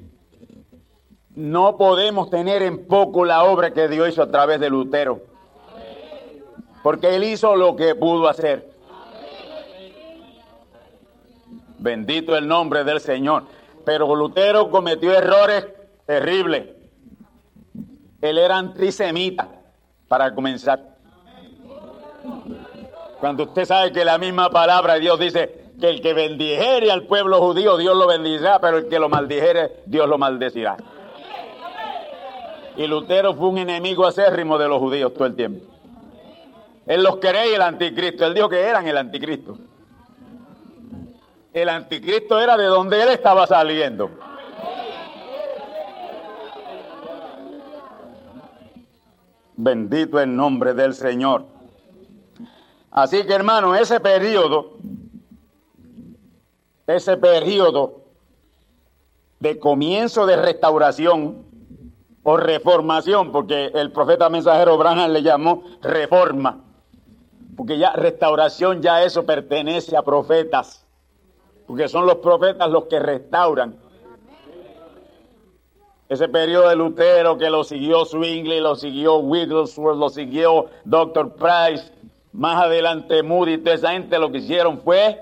no 1.36 1.76
podemos 1.76 2.30
tener 2.30 2.62
en 2.62 2.86
poco 2.86 3.24
la 3.24 3.44
obra 3.44 3.70
que 3.70 3.88
Dios 3.88 4.08
hizo 4.08 4.22
a 4.22 4.30
través 4.30 4.58
de 4.58 4.70
Lutero. 4.70 5.20
Porque 6.82 7.14
él 7.14 7.24
hizo 7.24 7.54
lo 7.56 7.76
que 7.76 7.94
pudo 7.94 8.26
hacer. 8.28 8.70
Bendito 11.78 12.36
el 12.36 12.48
nombre 12.48 12.84
del 12.84 13.00
Señor. 13.00 13.44
Pero 13.84 14.16
Lutero 14.16 14.70
cometió 14.70 15.12
errores 15.12 15.66
terribles. 16.06 16.68
Él 18.22 18.38
era 18.38 18.56
antisemita, 18.56 19.48
para 20.08 20.34
comenzar. 20.34 20.96
Cuando 23.20 23.44
usted 23.44 23.66
sabe 23.66 23.92
que 23.92 24.04
la 24.04 24.16
misma 24.16 24.48
palabra 24.48 24.94
de 24.94 25.00
Dios 25.00 25.18
dice 25.18 25.66
que 25.78 25.90
el 25.90 26.00
que 26.00 26.14
bendijere 26.14 26.90
al 26.90 27.02
pueblo 27.02 27.40
judío, 27.40 27.76
Dios 27.76 27.94
lo 27.94 28.06
bendicirá, 28.06 28.58
pero 28.58 28.78
el 28.78 28.88
que 28.88 28.98
lo 28.98 29.10
maldijere, 29.10 29.82
Dios 29.84 30.08
lo 30.08 30.16
maldecirá. 30.16 30.76
Y 32.76 32.86
Lutero 32.86 33.34
fue 33.34 33.48
un 33.48 33.58
enemigo 33.58 34.06
acérrimo 34.06 34.58
de 34.58 34.68
los 34.68 34.78
judíos 34.78 35.14
todo 35.14 35.26
el 35.26 35.34
tiempo. 35.34 35.64
Él 36.86 37.02
los 37.02 37.16
quería 37.16 37.44
el 37.44 37.62
anticristo. 37.62 38.26
Él 38.26 38.34
dijo 38.34 38.48
que 38.48 38.60
eran 38.60 38.86
el 38.86 38.96
anticristo. 38.96 39.58
El 41.52 41.70
anticristo 41.70 42.38
era 42.38 42.56
de 42.56 42.66
donde 42.66 43.02
él 43.02 43.08
estaba 43.08 43.46
saliendo. 43.46 44.10
Bendito 49.56 50.20
el 50.20 50.36
nombre 50.36 50.74
del 50.74 50.92
Señor. 50.92 51.46
Así 52.90 53.24
que 53.24 53.32
hermano, 53.32 53.74
ese 53.74 54.00
periodo, 54.00 54.76
ese 56.86 57.16
periodo 57.16 58.02
de 59.40 59.58
comienzo 59.58 60.26
de 60.26 60.36
restauración, 60.36 61.45
o 62.28 62.36
reformación, 62.36 63.30
porque 63.30 63.66
el 63.72 63.92
profeta 63.92 64.28
mensajero 64.28 64.76
Branham 64.76 65.12
le 65.12 65.22
llamó 65.22 65.62
reforma, 65.80 66.58
porque 67.56 67.78
ya 67.78 67.92
restauración, 67.92 68.82
ya 68.82 69.04
eso 69.04 69.24
pertenece 69.24 69.96
a 69.96 70.02
profetas, 70.02 70.84
porque 71.68 71.86
son 71.86 72.04
los 72.04 72.16
profetas 72.16 72.68
los 72.68 72.86
que 72.86 72.98
restauran. 72.98 73.76
Ese 76.08 76.28
periodo 76.28 76.68
de 76.68 76.74
Lutero 76.74 77.38
que 77.38 77.48
lo 77.48 77.62
siguió 77.62 78.04
Zwingli, 78.04 78.58
lo 78.58 78.74
siguió 78.74 79.18
Wigglesworth, 79.18 79.96
lo 79.96 80.08
siguió 80.08 80.66
Dr. 80.84 81.36
Price, 81.36 81.92
más 82.32 82.60
adelante 82.60 83.22
Moody, 83.22 83.58
toda 83.58 83.76
esa 83.76 83.92
gente 83.92 84.18
lo 84.18 84.32
que 84.32 84.38
hicieron 84.38 84.80
fue 84.80 85.16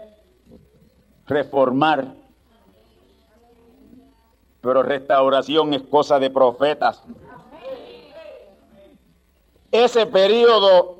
reformar. 1.27 2.14
Pero 4.64 4.83
restauración 4.83 5.74
es 5.74 5.83
cosa 5.83 6.18
de 6.18 6.31
profetas. 6.31 7.03
Ese 9.70 10.07
periodo 10.07 10.96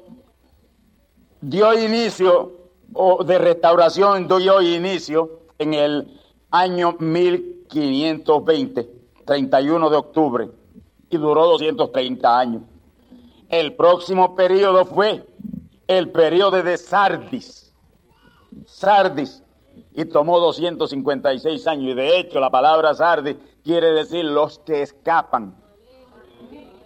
dio 1.41 1.73
inicio, 1.73 2.53
o 2.93 3.25
de 3.25 3.39
restauración 3.39 4.29
dio 4.29 4.61
inicio 4.61 5.41
en 5.59 5.73
el 5.73 6.21
año 6.51 6.95
1520. 6.99 8.91
31 9.25 9.89
de 9.89 9.97
octubre, 9.97 10.51
y 11.09 11.17
duró 11.17 11.47
230 11.47 12.39
años. 12.39 12.61
El 13.49 13.73
próximo 13.75 14.37
periodo 14.37 14.85
fue 14.85 15.25
el 15.87 16.11
periodo 16.11 16.63
de 16.63 16.77
Sardis. 16.77 17.73
Sardis. 18.67 19.41
Y 19.95 20.05
tomó 20.05 20.39
256 20.41 21.67
años. 21.67 21.93
Y 21.93 21.95
de 21.95 22.19
hecho 22.19 22.39
la 22.39 22.51
palabra 22.51 22.93
Sardis 22.95 23.37
quiere 23.65 23.93
decir 23.93 24.25
los 24.25 24.59
que 24.61 24.83
escapan. 24.83 25.57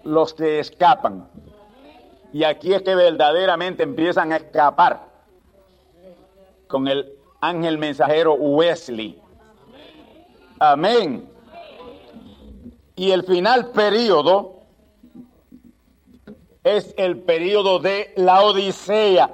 Los 0.05 0.33
que 0.33 0.61
escapan. 0.61 1.29
Y 2.33 2.45
aquí 2.45 2.73
es 2.73 2.83
que 2.83 2.95
verdaderamente 2.95 3.83
empiezan 3.83 4.33
a 4.33 4.37
escapar 4.37 5.09
con 6.69 6.87
el 6.89 7.13
ángel 7.41 7.79
mensajero 7.79 8.35
Wesley. 8.35 9.21
Amén. 10.59 11.29
Y 12.97 13.11
el 13.11 13.23
final 13.25 13.71
periodo 13.71 14.63
es 16.65 16.95
el 16.99 17.19
periodo 17.21 17.79
de 17.79 18.13
la 18.17 18.43
Odisea 18.43 19.31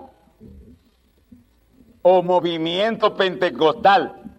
o 2.02 2.22
movimiento 2.22 3.14
pentecostal. 3.14 4.33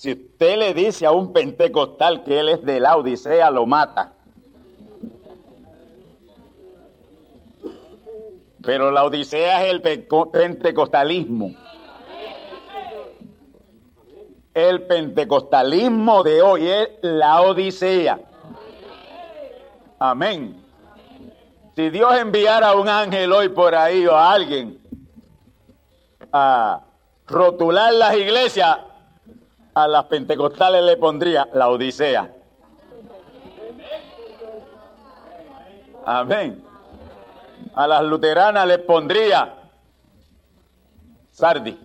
Si 0.00 0.12
usted 0.12 0.56
le 0.56 0.72
dice 0.72 1.04
a 1.04 1.10
un 1.10 1.30
pentecostal 1.30 2.24
que 2.24 2.40
él 2.40 2.48
es 2.48 2.64
de 2.64 2.80
la 2.80 2.96
Odisea, 2.96 3.50
lo 3.50 3.66
mata. 3.66 4.14
Pero 8.62 8.90
la 8.90 9.04
Odisea 9.04 9.66
es 9.66 9.72
el 9.74 9.82
pentecostalismo. 9.82 11.54
El 14.54 14.86
pentecostalismo 14.86 16.22
de 16.22 16.40
hoy 16.40 16.66
es 16.66 16.88
la 17.02 17.42
Odisea. 17.42 18.18
Amén. 19.98 20.64
Si 21.76 21.90
Dios 21.90 22.16
enviara 22.16 22.70
a 22.70 22.74
un 22.74 22.88
ángel 22.88 23.30
hoy 23.34 23.50
por 23.50 23.74
ahí 23.74 24.06
o 24.06 24.16
a 24.16 24.32
alguien 24.32 24.80
a 26.32 26.80
rotular 27.26 27.92
las 27.92 28.16
iglesias, 28.16 28.78
a 29.74 29.88
las 29.88 30.04
pentecostales 30.04 30.82
le 30.82 30.96
pondría 30.96 31.48
la 31.54 31.68
Odisea. 31.68 32.34
Amén. 36.04 36.64
A 37.74 37.86
las 37.86 38.02
luteranas 38.02 38.66
les 38.66 38.78
pondría 38.78 39.54
Sardi. 41.30 41.78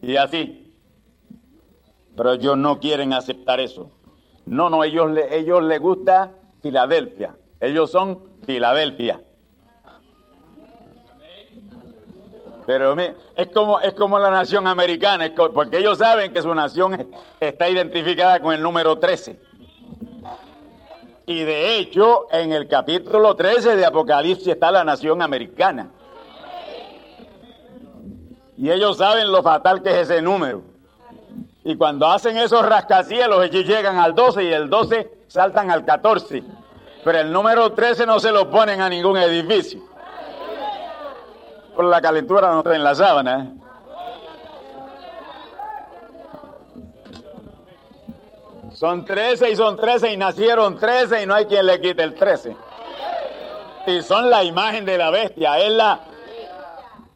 Y 0.00 0.16
así. 0.16 0.74
Pero 2.16 2.32
ellos 2.32 2.56
no 2.56 2.80
quieren 2.80 3.12
aceptar 3.12 3.60
eso. 3.60 3.90
No, 4.46 4.68
no, 4.70 4.84
ellos, 4.84 5.10
ellos 5.30 5.62
les 5.62 5.80
gusta 5.80 6.32
Filadelfia. 6.60 7.36
Ellos 7.60 7.90
son 7.90 8.22
Filadelfia. 8.44 9.20
Pero 12.72 12.96
es 13.36 13.48
como, 13.48 13.80
es 13.80 13.92
como 13.92 14.18
la 14.18 14.30
nación 14.30 14.66
americana, 14.66 15.30
porque 15.52 15.76
ellos 15.76 15.98
saben 15.98 16.32
que 16.32 16.40
su 16.40 16.54
nación 16.54 17.06
está 17.38 17.68
identificada 17.68 18.40
con 18.40 18.54
el 18.54 18.62
número 18.62 18.98
13. 18.98 19.38
Y 21.26 21.44
de 21.44 21.76
hecho, 21.76 22.28
en 22.32 22.50
el 22.50 22.68
capítulo 22.68 23.36
13 23.36 23.76
de 23.76 23.84
Apocalipsis 23.84 24.48
está 24.48 24.70
la 24.70 24.84
nación 24.84 25.20
americana. 25.20 25.90
Y 28.56 28.70
ellos 28.70 28.96
saben 28.96 29.30
lo 29.30 29.42
fatal 29.42 29.82
que 29.82 29.90
es 29.90 30.10
ese 30.10 30.22
número. 30.22 30.62
Y 31.64 31.76
cuando 31.76 32.06
hacen 32.06 32.38
esos 32.38 32.66
rascacielos, 32.66 33.44
ellos 33.44 33.66
llegan 33.66 33.98
al 33.98 34.14
12 34.14 34.44
y 34.44 34.50
el 34.50 34.70
12 34.70 35.10
saltan 35.28 35.70
al 35.70 35.84
14. 35.84 36.42
Pero 37.04 37.18
el 37.18 37.30
número 37.30 37.70
13 37.72 38.06
no 38.06 38.18
se 38.18 38.32
lo 38.32 38.48
ponen 38.48 38.80
a 38.80 38.88
ningún 38.88 39.18
edificio. 39.18 39.91
Por 41.74 41.86
la 41.86 42.00
calentura 42.00 42.50
no 42.52 42.58
está 42.58 42.76
en 42.76 42.84
la 42.84 42.94
sábana. 42.94 43.44
¿eh? 43.44 43.62
Son 48.74 49.04
13 49.04 49.50
y 49.50 49.56
son 49.56 49.76
13 49.76 50.12
y 50.12 50.16
nacieron 50.16 50.76
13 50.76 51.22
y 51.22 51.26
no 51.26 51.34
hay 51.34 51.46
quien 51.46 51.66
le 51.66 51.80
quite 51.80 52.02
el 52.02 52.14
13. 52.14 52.56
Y 53.86 54.02
son 54.02 54.28
la 54.28 54.44
imagen 54.44 54.84
de 54.84 54.98
la 54.98 55.10
bestia. 55.10 55.58
Es 55.58 55.72
la, 55.72 56.00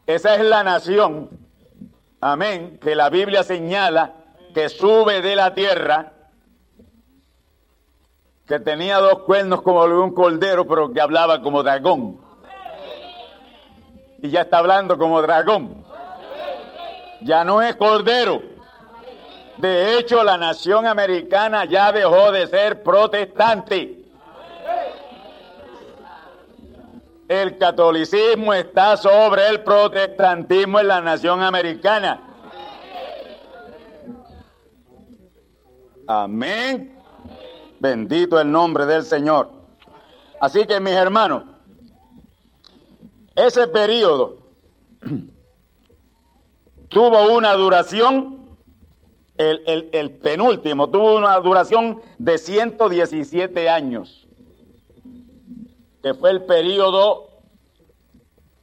esa 0.05 0.35
es 0.35 0.41
la 0.41 0.63
nación. 0.63 1.29
Amén. 2.21 2.79
Que 2.81 2.95
la 2.95 3.09
Biblia 3.09 3.43
señala 3.43 4.13
que 4.53 4.69
sube 4.69 5.21
de 5.21 5.35
la 5.35 5.53
tierra, 5.53 6.13
que 8.47 8.59
tenía 8.59 8.97
dos 8.99 9.19
cuernos 9.19 9.61
como 9.61 9.83
un 9.83 10.13
cordero, 10.13 10.65
pero 10.65 10.91
que 10.91 11.01
hablaba 11.01 11.41
como 11.41 11.63
dragón. 11.63 12.26
Y 14.21 14.29
ya 14.29 14.41
está 14.41 14.59
hablando 14.59 14.97
como 14.97 15.21
dragón. 15.21 15.85
Ya 17.21 17.43
no 17.43 17.61
es 17.61 17.75
cordero. 17.75 18.41
De 19.57 19.97
hecho, 19.97 20.23
la 20.23 20.37
nación 20.37 20.85
americana 20.85 21.65
ya 21.65 21.91
dejó 21.91 22.31
de 22.31 22.47
ser 22.47 22.83
protestante. 22.83 24.03
El 27.27 27.57
catolicismo 27.57 28.53
está 28.53 28.95
sobre 28.95 29.47
el 29.49 29.63
protestantismo 29.63 30.79
en 30.79 30.87
la 30.87 31.01
nación 31.01 31.43
americana. 31.43 32.21
Amén. 36.07 36.97
Bendito 37.79 38.39
el 38.39 38.49
nombre 38.49 38.85
del 38.85 39.03
Señor. 39.03 39.51
Así 40.39 40.65
que 40.65 40.79
mis 40.79 40.93
hermanos, 40.93 41.43
ese 43.37 43.67
periodo 43.67 44.39
tuvo 46.89 47.37
una 47.37 47.53
duración, 47.53 48.47
el, 49.37 50.11
penúltimo, 50.23 50.89
tuvo 50.89 51.15
una 51.15 51.37
duración 51.39 52.01
de 52.17 52.39
117 52.39 53.69
años, 53.69 54.27
que 56.01 56.15
fue 56.15 56.31
el 56.31 56.45
periodo 56.45 57.29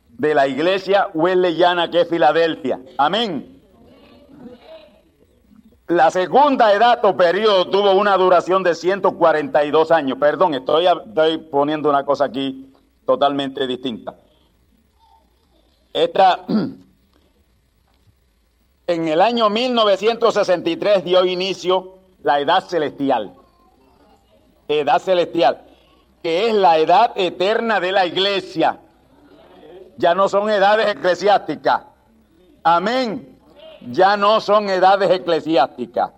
de 0.09 0.35
la 0.35 0.49
iglesia 0.49 1.09
Wesleyana 1.15 1.91
que 1.91 2.01
es 2.01 2.09
Filadelfia. 2.09 2.81
Amén. 2.99 3.63
La 5.87 6.11
segunda 6.11 6.73
edad 6.73 7.05
o 7.05 7.17
periodo 7.17 7.69
tuvo 7.69 7.93
una 7.93 8.17
duración 8.17 8.65
de 8.65 8.75
142 8.75 9.91
años. 9.93 10.19
Perdón, 10.19 10.55
estoy 10.55 11.39
poniendo 11.51 11.91
una 11.91 12.05
cosa 12.05 12.25
aquí 12.25 12.73
totalmente 13.05 13.67
distinta. 13.67 14.17
Esta, 15.95 16.45
en 18.87 19.09
el 19.09 19.23
año 19.23 19.49
1963 19.49 21.05
dio 21.05 21.25
inicio 21.25 21.95
la 22.23 22.41
edad 22.41 22.65
celestial. 22.65 23.33
Edad 24.69 24.99
celestial, 24.99 25.63
que 26.23 26.49
es 26.49 26.55
la 26.55 26.77
edad 26.77 27.13
eterna 27.17 27.81
de 27.81 27.93
la 27.93 28.05
iglesia. 28.05 28.79
Ya 29.97 30.15
no 30.15 30.29
son 30.29 30.51
edades 30.51 30.89
eclesiásticas. 30.89 31.85
Amén 32.63 33.35
ya 33.91 34.17
no 34.17 34.41
son 34.41 34.69
edades 34.69 35.11
eclesiásticas. 35.11 36.13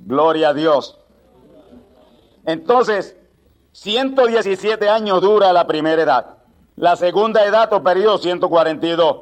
Gloria 0.00 0.50
a 0.50 0.54
Dios. 0.54 0.98
Entonces, 2.44 3.16
117 3.72 4.88
años 4.88 5.20
dura 5.20 5.52
la 5.52 5.66
primera 5.66 6.02
edad. 6.02 6.36
La 6.76 6.94
segunda 6.94 7.44
edad 7.44 7.72
o 7.72 7.82
periodo 7.82 8.18
142. 8.18 9.16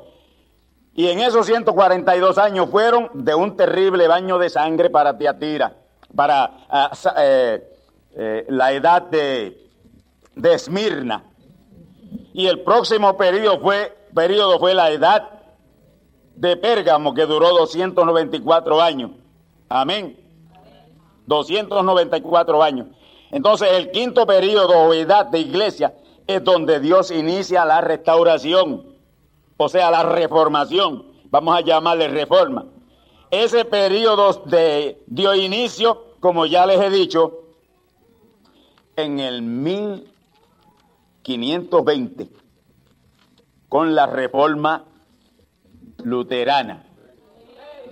Y 0.95 1.09
en 1.09 1.21
esos 1.21 1.47
142 1.47 2.39
años 2.39 2.69
fueron 2.71 3.11
de 3.15 3.35
un 3.35 3.57
terrible 3.57 4.09
baño 4.09 4.39
de 4.39 4.51
sangre 4.51 4.91
para 4.91 5.17
Tiatira, 5.17 5.77
para 6.15 6.51
uh, 6.69 7.09
eh, 7.17 7.73
eh, 8.17 8.47
la 8.49 8.73
edad 8.73 9.03
de, 9.03 9.71
de 10.35 10.55
Esmirna. 10.55 11.25
Y 12.33 12.47
el 12.47 12.61
próximo 12.61 13.17
periodo 13.17 13.61
fue, 13.61 13.97
periodo 14.15 14.59
fue 14.59 14.75
la 14.75 14.91
edad 14.91 15.31
de 16.35 16.57
Pérgamo, 16.57 17.15
que 17.15 17.27
duró 17.27 17.51
294 17.51 18.81
años. 18.81 19.13
Amén. 19.69 20.19
294 21.27 22.63
años. 22.63 22.89
Entonces 23.31 23.69
el 23.73 23.91
quinto 23.91 24.27
periodo 24.27 24.89
o 24.89 24.95
edad 24.95 25.27
de 25.27 25.41
iglesia 25.41 25.95
es 26.27 26.43
donde 26.43 26.81
Dios 26.81 27.11
inicia 27.11 27.65
la 27.65 27.81
restauración, 27.81 28.85
o 29.57 29.69
sea, 29.69 29.91
la 29.91 30.03
reformación. 30.03 31.07
Vamos 31.31 31.57
a 31.57 31.61
llamarle 31.61 32.09
reforma. 32.09 32.67
Ese 33.31 33.65
periodo 33.65 34.43
de, 34.45 35.03
dio 35.07 35.35
inicio, 35.35 36.17
como 36.21 36.45
ya 36.47 36.67
les 36.67 36.81
he 36.81 36.91
dicho, 36.91 37.41
en 38.97 39.19
el 39.19 39.43
1520, 39.43 42.29
con 43.69 43.95
la 43.95 44.07
reforma 44.07 44.85
luterana. 46.05 46.85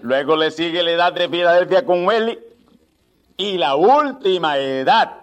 Luego 0.03 0.37
le 0.37 0.51
sigue 0.51 0.83
la 0.83 0.91
edad 0.93 1.13
de 1.13 1.29
Filadelfia 1.29 1.85
con 1.85 2.07
Wesley 2.07 2.39
y 3.37 3.59
la 3.59 3.77
última 3.77 4.57
edad, 4.59 5.21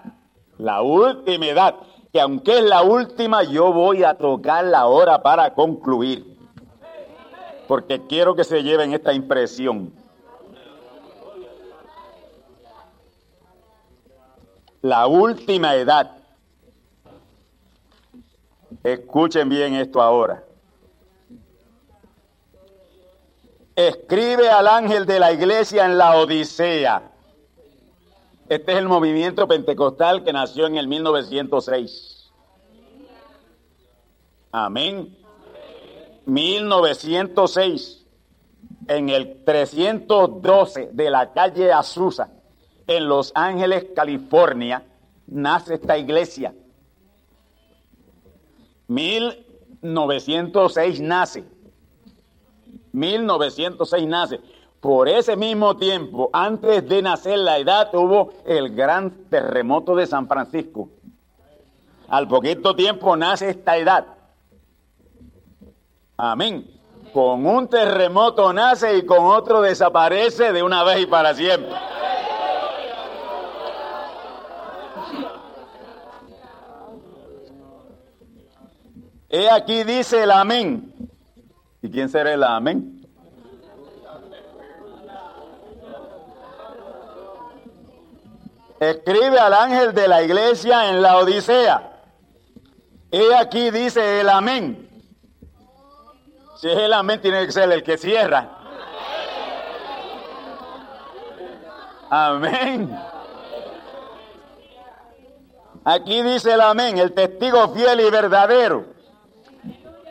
la 0.58 0.82
última 0.82 1.48
edad, 1.48 1.76
que 2.12 2.20
aunque 2.20 2.58
es 2.60 2.64
la 2.64 2.82
última, 2.82 3.44
yo 3.44 3.72
voy 3.72 4.04
a 4.04 4.16
tocarla 4.16 4.80
ahora 4.80 5.22
para 5.22 5.54
concluir. 5.54 6.38
Porque 7.68 8.08
quiero 8.08 8.36
que 8.36 8.44
se 8.44 8.64
lleven 8.64 8.94
esta 8.94 9.14
impresión. 9.14 9.94
La 14.82 15.06
última 15.08 15.76
edad. 15.76 16.18
Escuchen 18.84 19.50
bien 19.50 19.76
esto 19.76 20.02
ahora. 20.02 20.44
Escribe 23.76 24.50
al 24.50 24.68
ángel 24.68 25.06
de 25.06 25.20
la 25.20 25.32
iglesia 25.32 25.86
en 25.86 25.98
la 25.98 26.16
Odisea 26.16 27.12
este 28.50 28.72
es 28.72 28.78
el 28.80 28.88
movimiento 28.88 29.48
pentecostal 29.48 30.24
que 30.24 30.34
nació 30.34 30.66
en 30.66 30.76
el 30.76 30.88
1906. 30.88 32.32
Amén. 34.52 35.16
1906, 36.26 38.08
en 38.88 39.10
el 39.10 39.44
312 39.46 40.90
de 40.92 41.12
la 41.12 41.32
calle 41.32 41.72
Azusa, 41.72 42.32
en 42.88 43.08
Los 43.08 43.32
Ángeles, 43.36 43.86
California, 43.96 44.84
nace 45.28 45.76
esta 45.76 45.96
iglesia. 45.98 46.54
1906 48.88 51.02
nace. 51.02 51.44
1906 52.94 54.08
nace. 54.08 54.40
Por 54.80 55.10
ese 55.10 55.36
mismo 55.36 55.76
tiempo, 55.76 56.30
antes 56.32 56.88
de 56.88 57.02
nacer 57.02 57.38
la 57.40 57.58
edad, 57.58 57.94
hubo 57.94 58.32
el 58.46 58.74
gran 58.74 59.12
terremoto 59.30 59.94
de 59.96 60.08
San 60.08 60.28
Francisco. 60.28 60.90
Al 62.08 62.28
poquito 62.28 62.76
tiempo 62.76 63.16
nace 63.18 63.50
esta 63.50 63.78
edad. 63.78 64.06
Amén. 66.16 66.66
Con 67.14 67.46
un 67.46 67.68
terremoto 67.68 68.54
nace 68.54 68.98
y 68.98 69.06
con 69.06 69.26
otro 69.26 69.62
desaparece 69.62 70.54
de 70.54 70.64
una 70.64 70.84
vez 70.84 71.02
y 71.02 71.06
para 71.08 71.34
siempre. 71.34 71.76
He 79.30 79.50
aquí 79.50 79.84
dice 79.84 80.24
el 80.24 80.32
amén. 80.32 80.94
¿Y 81.82 81.90
quién 81.90 82.10
será 82.10 82.34
el 82.34 82.44
amén? 82.44 82.99
Escribe 88.80 89.40
al 89.40 89.54
ángel 89.54 89.94
de 89.94 90.08
la 90.08 90.24
iglesia 90.24 90.90
en 90.90 91.02
la 91.02 91.18
Odisea. 91.18 92.02
He 93.12 93.36
aquí 93.36 93.72
dice 93.72 94.22
el 94.22 94.30
amén. 94.30 94.90
Si 96.58 96.70
es 96.70 96.78
el 96.78 96.94
amén, 96.94 97.22
tiene 97.22 97.46
que 97.46 97.52
ser 97.52 97.72
el 97.72 97.84
que 97.84 97.98
cierra. 97.98 98.50
Amén. 102.10 103.00
Aquí 105.86 106.22
dice 106.22 106.54
el 106.54 106.62
amén, 106.62 106.98
el 106.98 107.14
testigo 107.14 107.70
fiel 107.74 108.02
y 108.02 108.10
verdadero. 108.10 108.86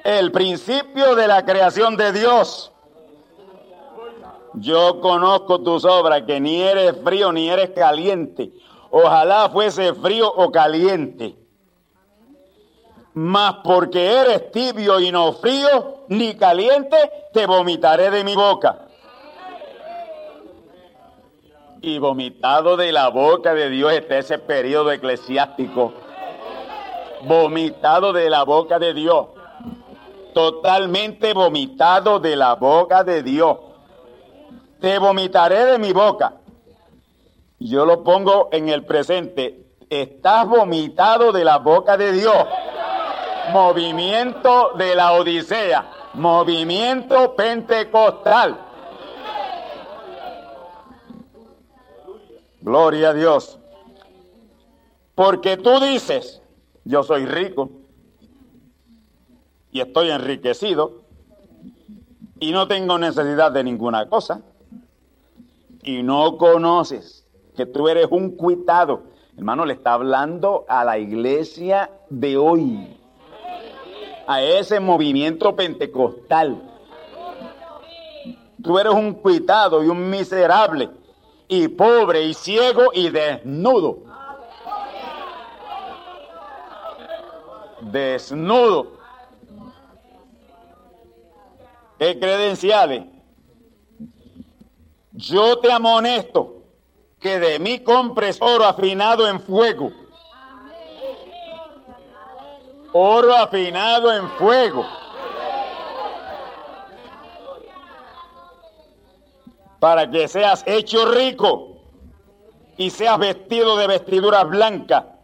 El 0.04 0.32
principio 0.32 1.14
de 1.14 1.28
la 1.28 1.44
creación 1.44 1.96
de 1.96 2.12
Dios. 2.12 2.72
Yo 4.54 5.00
conozco 5.00 5.60
tus 5.60 5.84
obras, 5.84 6.22
que 6.22 6.40
ni 6.40 6.60
eres 6.62 6.96
frío 7.02 7.32
ni 7.32 7.48
eres 7.48 7.70
caliente. 7.70 8.52
Ojalá 8.90 9.48
fuese 9.50 9.94
frío 9.94 10.32
o 10.32 10.50
caliente. 10.50 11.36
Mas 13.14 13.56
porque 13.64 14.12
eres 14.12 14.50
tibio 14.52 15.00
y 15.00 15.10
no 15.10 15.32
frío 15.32 16.04
ni 16.08 16.34
caliente, 16.34 16.96
te 17.32 17.46
vomitaré 17.46 18.10
de 18.10 18.24
mi 18.24 18.34
boca. 18.34 18.86
Y 21.80 21.98
vomitado 21.98 22.76
de 22.76 22.92
la 22.92 23.08
boca 23.08 23.54
de 23.54 23.70
Dios 23.70 23.92
está 23.92 24.18
ese 24.18 24.38
periodo 24.38 24.90
eclesiástico. 24.90 25.92
Vomitado 27.22 28.12
de 28.12 28.30
la 28.30 28.44
boca 28.44 28.78
de 28.78 28.94
Dios. 28.94 29.26
Totalmente 30.32 31.32
vomitado 31.34 32.20
de 32.20 32.36
la 32.36 32.54
boca 32.54 33.04
de 33.04 33.22
Dios 33.22 33.58
te 34.80 34.98
vomitaré 34.98 35.64
de 35.64 35.78
mi 35.78 35.92
boca. 35.92 36.34
Yo 37.58 37.84
lo 37.84 38.04
pongo 38.04 38.48
en 38.52 38.68
el 38.68 38.84
presente. 38.84 39.64
Estás 39.90 40.46
vomitado 40.46 41.32
de 41.32 41.44
la 41.44 41.58
boca 41.58 41.96
de 41.96 42.12
Dios. 42.12 42.46
Movimiento 43.52 44.72
de 44.76 44.94
la 44.94 45.12
Odisea. 45.12 45.90
Movimiento 46.14 47.34
pentecostal. 47.34 48.58
Gloria 52.60 53.10
a 53.10 53.14
Dios. 53.14 53.58
Porque 55.14 55.56
tú 55.56 55.80
dices, 55.80 56.42
yo 56.84 57.02
soy 57.02 57.26
rico 57.26 57.70
y 59.72 59.80
estoy 59.80 60.10
enriquecido 60.10 61.02
y 62.38 62.52
no 62.52 62.68
tengo 62.68 62.98
necesidad 62.98 63.50
de 63.50 63.64
ninguna 63.64 64.08
cosa 64.08 64.42
y 65.88 66.02
no 66.02 66.36
conoces 66.36 67.26
que 67.56 67.64
tú 67.64 67.88
eres 67.88 68.08
un 68.10 68.32
cuitado. 68.36 69.04
Hermano, 69.38 69.64
le 69.64 69.72
está 69.72 69.94
hablando 69.94 70.66
a 70.68 70.84
la 70.84 70.98
iglesia 70.98 71.90
de 72.10 72.36
hoy, 72.36 72.94
a 74.26 74.42
ese 74.42 74.80
movimiento 74.80 75.56
pentecostal. 75.56 76.60
Tú 78.62 78.78
eres 78.78 78.92
un 78.92 79.14
cuitado 79.14 79.82
y 79.82 79.88
un 79.88 80.10
miserable, 80.10 80.90
y 81.48 81.68
pobre 81.68 82.22
y 82.22 82.34
ciego 82.34 82.90
y 82.92 83.08
desnudo. 83.08 84.02
Desnudo. 87.80 88.92
¿Qué 91.98 92.18
credenciales? 92.20 93.17
Yo 95.18 95.58
te 95.58 95.72
amonesto 95.72 96.62
que 97.18 97.40
de 97.40 97.58
mí 97.58 97.80
compres 97.80 98.38
oro 98.40 98.64
afinado 98.64 99.26
en 99.26 99.40
fuego. 99.40 99.90
Oro 102.92 103.34
afinado 103.34 104.12
en 104.12 104.28
fuego. 104.30 104.86
Para 109.80 110.08
que 110.08 110.28
seas 110.28 110.62
hecho 110.68 111.10
rico 111.10 111.78
y 112.76 112.90
seas 112.90 113.18
vestido 113.18 113.76
de 113.76 113.88
vestidura 113.88 114.44
blanca. 114.44 115.16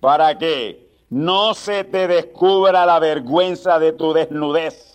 Para 0.00 0.36
que 0.36 0.90
no 1.08 1.54
se 1.54 1.84
te 1.84 2.06
descubra 2.06 2.84
la 2.84 2.98
vergüenza 2.98 3.78
de 3.78 3.92
tu 3.94 4.12
desnudez 4.12 4.93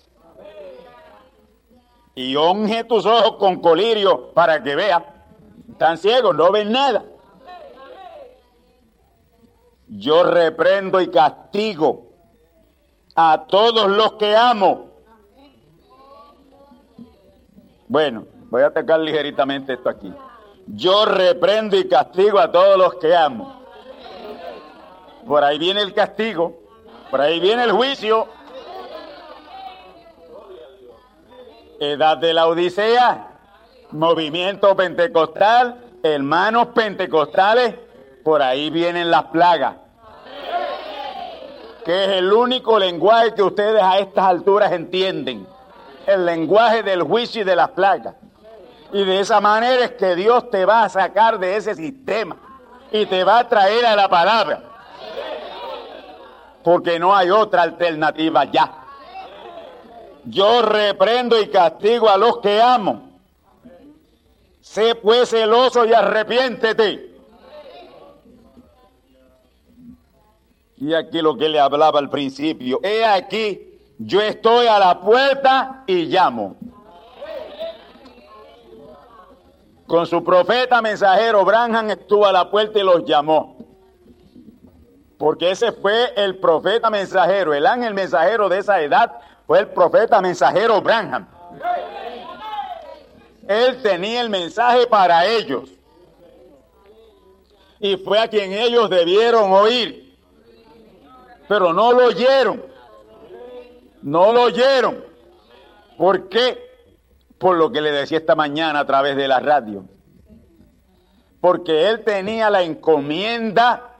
y 2.15 2.35
unge 2.35 2.83
tus 2.83 3.05
ojos 3.05 3.37
con 3.37 3.61
colirio 3.61 4.31
para 4.33 4.61
que 4.61 4.75
vea. 4.75 5.25
Están 5.71 5.97
ciegos, 5.97 6.35
no 6.35 6.51
ven 6.51 6.71
nada. 6.71 7.03
yo 9.89 10.23
reprendo 10.23 11.01
y 11.01 11.09
castigo 11.09 12.07
a 13.15 13.45
todos 13.47 13.89
los 13.89 14.13
que 14.13 14.35
amo. 14.35 14.87
Bueno, 17.87 18.25
voy 18.49 18.61
a 18.61 18.67
atacar 18.67 18.99
ligeritamente 18.99 19.73
esto 19.73 19.89
aquí. 19.89 20.13
Yo 20.67 21.05
reprendo 21.05 21.75
y 21.75 21.87
castigo 21.87 22.39
a 22.39 22.51
todos 22.51 22.77
los 22.77 22.95
que 22.95 23.15
amo. 23.15 23.63
Por 25.25 25.43
ahí 25.43 25.57
viene 25.57 25.81
el 25.81 25.93
castigo, 25.93 26.59
por 27.09 27.19
ahí 27.19 27.39
viene 27.39 27.63
el 27.63 27.71
juicio. 27.71 28.27
Edad 31.79 32.17
de 32.17 32.33
la 32.33 32.47
Odisea, 32.47 33.27
movimiento 33.91 34.75
pentecostal, 34.75 35.79
hermanos 36.03 36.67
pentecostales, 36.75 37.75
por 38.23 38.41
ahí 38.41 38.69
vienen 38.69 39.09
las 39.09 39.23
plagas. 39.25 39.75
Que 41.85 42.03
es 42.03 42.09
el 42.19 42.33
único 42.33 42.77
lenguaje 42.77 43.33
que 43.33 43.41
ustedes 43.41 43.81
a 43.81 43.97
estas 43.97 44.25
alturas 44.25 44.73
entienden. 44.73 45.47
El 46.05 46.25
lenguaje 46.25 46.83
del 46.83 47.03
juicio 47.03 47.43
y 47.43 47.45
de 47.45 47.55
las 47.55 47.69
plagas. 47.69 48.15
Y 48.91 49.05
de 49.05 49.21
esa 49.21 49.39
manera 49.39 49.85
es 49.85 49.91
que 49.91 50.15
Dios 50.15 50.49
te 50.49 50.65
va 50.65 50.83
a 50.83 50.89
sacar 50.89 51.39
de 51.39 51.55
ese 51.55 51.75
sistema 51.75 52.35
y 52.91 53.05
te 53.05 53.23
va 53.23 53.39
a 53.39 53.47
traer 53.47 53.85
a 53.85 53.95
la 53.95 54.09
palabra. 54.09 54.63
Porque 56.61 56.99
no 56.99 57.15
hay 57.15 57.29
otra 57.29 57.61
alternativa 57.61 58.43
ya. 58.45 58.78
Yo 60.29 60.61
reprendo 60.61 61.41
y 61.41 61.47
castigo 61.47 62.07
a 62.07 62.17
los 62.17 62.37
que 62.37 62.61
amo. 62.61 63.09
Sé 64.61 64.93
pues 64.93 65.29
celoso 65.29 65.85
y 65.85 65.93
arrepiéntete. 65.93 67.09
Y 70.77 70.93
aquí 70.93 71.21
lo 71.21 71.35
que 71.35 71.49
le 71.49 71.59
hablaba 71.59 71.99
al 71.99 72.09
principio. 72.09 72.79
He 72.83 73.03
aquí, 73.03 73.79
yo 73.97 74.21
estoy 74.21 74.67
a 74.67 74.77
la 74.77 75.01
puerta 75.01 75.83
y 75.87 76.05
llamo. 76.05 76.55
Con 79.87 80.05
su 80.05 80.23
profeta 80.23 80.79
mensajero, 80.83 81.43
Branham 81.43 81.89
estuvo 81.89 82.27
a 82.27 82.31
la 82.31 82.51
puerta 82.51 82.77
y 82.77 82.83
los 82.83 83.03
llamó. 83.03 83.57
Porque 85.17 85.51
ese 85.51 85.71
fue 85.71 86.13
el 86.15 86.37
profeta 86.37 86.91
mensajero, 86.91 87.53
el 87.55 87.65
ángel 87.65 87.95
mensajero 87.95 88.47
de 88.47 88.59
esa 88.59 88.79
edad 88.81 89.19
fue 89.49 89.61
el 89.61 89.69
profeta 89.69 90.21
mensajero 90.21 90.79
Branham. 90.79 91.27
Él 93.47 93.81
tenía 93.81 94.21
el 94.21 94.29
mensaje 94.29 94.85
para 94.85 95.25
ellos. 95.25 95.71
Y 97.79 97.97
fue 97.97 98.19
a 98.19 98.27
quien 98.27 98.53
ellos 98.53 98.91
debieron 98.91 99.51
oír. 99.51 100.15
Pero 101.47 101.73
no 101.73 101.91
lo 101.93 102.05
oyeron. 102.05 102.63
No 104.03 104.31
lo 104.33 104.43
oyeron. 104.43 105.03
¿Por 105.97 106.29
qué? 106.29 106.59
Por 107.39 107.57
lo 107.57 107.71
que 107.71 107.81
le 107.81 107.91
decía 107.91 108.19
esta 108.19 108.35
mañana 108.35 108.81
a 108.81 108.85
través 108.85 109.15
de 109.15 109.27
la 109.27 109.39
radio. 109.39 109.83
Porque 111.41 111.89
él 111.89 112.03
tenía 112.03 112.51
la 112.51 112.61
encomienda 112.61 113.95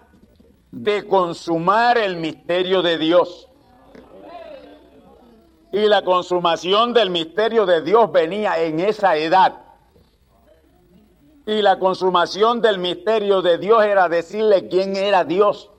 de 0.69 1.07
consumar 1.07 1.97
el 1.97 2.17
misterio 2.17 2.83
de 2.83 2.99
Dios. 2.99 3.48
Y 5.71 5.85
la 5.87 6.03
consumación 6.03 6.93
del 6.93 7.09
misterio 7.09 7.65
de 7.65 7.81
Dios 7.81 8.11
venía 8.11 8.59
en 8.61 8.79
esa 8.79 9.15
edad. 9.17 9.61
Y 11.45 11.61
la 11.61 11.79
consumación 11.79 12.61
del 12.61 12.79
misterio 12.79 13.41
de 13.41 13.57
Dios 13.57 13.83
era 13.83 14.09
decirle 14.09 14.67
quién 14.67 14.95
era 14.95 15.23
Dios. 15.23 15.69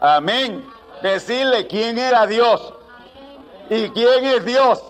Amén. 0.00 0.64
Decirle 1.02 1.66
quién 1.66 1.98
era 1.98 2.26
Dios. 2.26 2.74
¿Y 3.70 3.88
quién 3.90 4.24
es 4.24 4.44
Dios? 4.44 4.82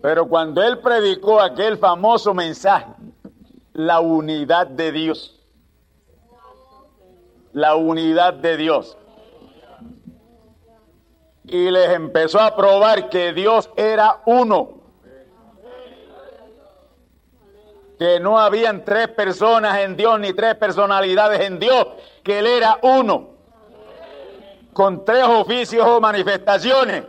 Pero 0.00 0.26
cuando 0.26 0.62
él 0.62 0.78
predicó 0.80 1.40
aquel 1.40 1.78
famoso 1.78 2.34
mensaje, 2.34 2.92
la 3.72 4.00
unidad 4.00 4.66
de 4.66 4.92
Dios, 4.92 5.41
la 7.52 7.74
unidad 7.76 8.34
de 8.34 8.56
Dios. 8.56 8.96
Y 11.44 11.70
les 11.70 11.90
empezó 11.90 12.40
a 12.40 12.56
probar 12.56 13.08
que 13.08 13.32
Dios 13.32 13.70
era 13.76 14.22
uno. 14.26 14.80
Que 17.98 18.18
no 18.20 18.38
habían 18.38 18.84
tres 18.84 19.08
personas 19.08 19.78
en 19.80 19.96
Dios 19.96 20.18
ni 20.18 20.32
tres 20.32 20.54
personalidades 20.56 21.40
en 21.40 21.58
Dios, 21.58 21.86
que 22.22 22.38
Él 22.38 22.46
era 22.46 22.78
uno. 22.82 23.30
Con 24.72 25.04
tres 25.04 25.24
oficios 25.24 25.86
o 25.86 26.00
manifestaciones. 26.00 27.04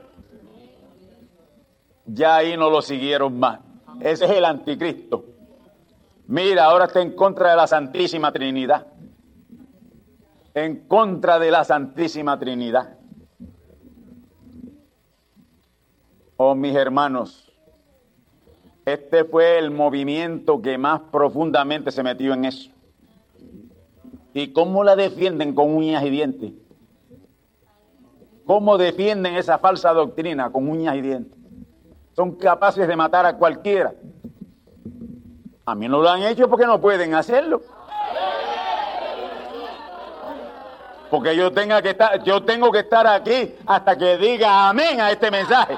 Ya 2.06 2.36
ahí 2.36 2.58
no 2.58 2.69
lo 2.69 2.82
siguieron 2.82 3.39
más. 3.39 3.60
Ese 4.01 4.25
es 4.25 4.32
el 4.32 4.43
anticristo. 4.43 5.23
Mira, 6.27 6.65
ahora 6.65 6.86
está 6.86 7.01
en 7.01 7.15
contra 7.15 7.51
de 7.51 7.56
la 7.56 7.67
Santísima 7.67 8.32
Trinidad 8.32 8.92
en 10.53 10.87
contra 10.87 11.39
de 11.39 11.51
la 11.51 11.63
Santísima 11.63 12.37
Trinidad. 12.39 12.97
Oh, 16.37 16.55
mis 16.55 16.75
hermanos, 16.75 17.51
este 18.85 19.23
fue 19.23 19.57
el 19.59 19.71
movimiento 19.71 20.61
que 20.61 20.77
más 20.77 21.01
profundamente 21.11 21.91
se 21.91 22.03
metió 22.03 22.33
en 22.33 22.45
eso. 22.45 22.69
¿Y 24.33 24.51
cómo 24.51 24.83
la 24.83 24.95
defienden 24.95 25.53
con 25.53 25.73
uñas 25.75 26.03
y 26.03 26.09
dientes? 26.09 26.51
¿Cómo 28.45 28.77
defienden 28.77 29.35
esa 29.35 29.57
falsa 29.57 29.93
doctrina 29.93 30.51
con 30.51 30.67
uñas 30.67 30.95
y 30.95 31.01
dientes? 31.01 31.39
Son 32.15 32.35
capaces 32.35 32.87
de 32.87 32.95
matar 32.95 33.25
a 33.25 33.37
cualquiera. 33.37 33.93
A 35.65 35.75
mí 35.75 35.87
no 35.87 36.01
lo 36.01 36.09
han 36.09 36.23
hecho 36.23 36.49
porque 36.49 36.65
no 36.65 36.81
pueden 36.81 37.13
hacerlo. 37.13 37.61
Porque 41.13 41.36
yo 41.36 41.52
tenga 41.52 41.80
que 41.80 41.91
estar, 41.91 42.23
yo 42.23 42.41
tengo 42.41 42.71
que 42.71 42.80
estar 42.80 43.06
aquí 43.06 43.54
hasta 43.67 43.95
que 43.95 44.17
diga 44.17 44.67
amén 44.67 44.99
a 44.99 45.12
este 45.12 45.30
mensaje. 45.30 45.78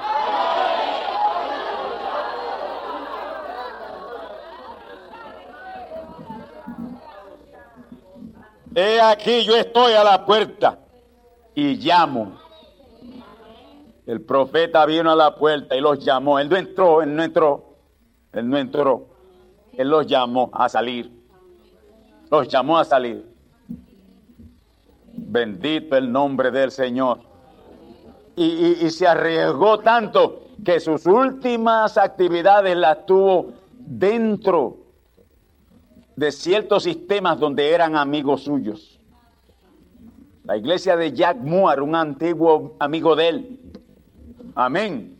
He 8.74 8.98
aquí, 8.98 9.44
yo 9.44 9.56
estoy 9.56 9.92
a 9.92 10.02
la 10.02 10.24
puerta 10.24 10.78
y 11.54 11.74
llamo. 11.74 12.40
El 14.06 14.22
profeta 14.22 14.86
vino 14.86 15.10
a 15.10 15.16
la 15.16 15.34
puerta 15.34 15.76
y 15.76 15.82
los 15.82 16.02
llamó. 16.02 16.38
Él 16.38 16.48
no 16.48 16.56
entró, 16.56 17.02
él 17.02 17.14
no 17.14 17.22
entró, 17.22 17.76
él 18.32 18.48
no 18.48 18.56
entró. 18.56 19.08
Él 19.74 19.90
los 19.90 20.06
llamó 20.06 20.48
a 20.54 20.66
salir. 20.70 21.12
Los 22.30 22.48
llamó 22.48 22.78
a 22.78 22.86
salir. 22.86 23.35
Bendito 25.16 25.96
el 25.96 26.12
nombre 26.12 26.50
del 26.50 26.70
Señor. 26.70 27.20
Y, 28.36 28.90
se 28.90 29.06
arriesgó 29.06 29.78
tanto 29.78 30.48
que 30.62 30.78
sus 30.78 31.06
últimas 31.06 31.96
actividades 31.96 32.76
las 32.76 33.06
tuvo 33.06 33.54
dentro 33.78 34.76
de 36.16 36.30
ciertos 36.32 36.82
sistemas 36.82 37.40
donde 37.40 37.70
eran 37.70 37.96
amigos 37.96 38.42
suyos. 38.42 39.00
La 40.44 40.56
iglesia 40.56 40.96
de 40.96 41.12
Jack 41.12 41.38
Moore, 41.38 41.80
un 41.80 41.94
antiguo 41.94 42.76
amigo 42.78 43.16
de 43.16 43.28
él. 43.28 43.60
Amén. 44.54 45.18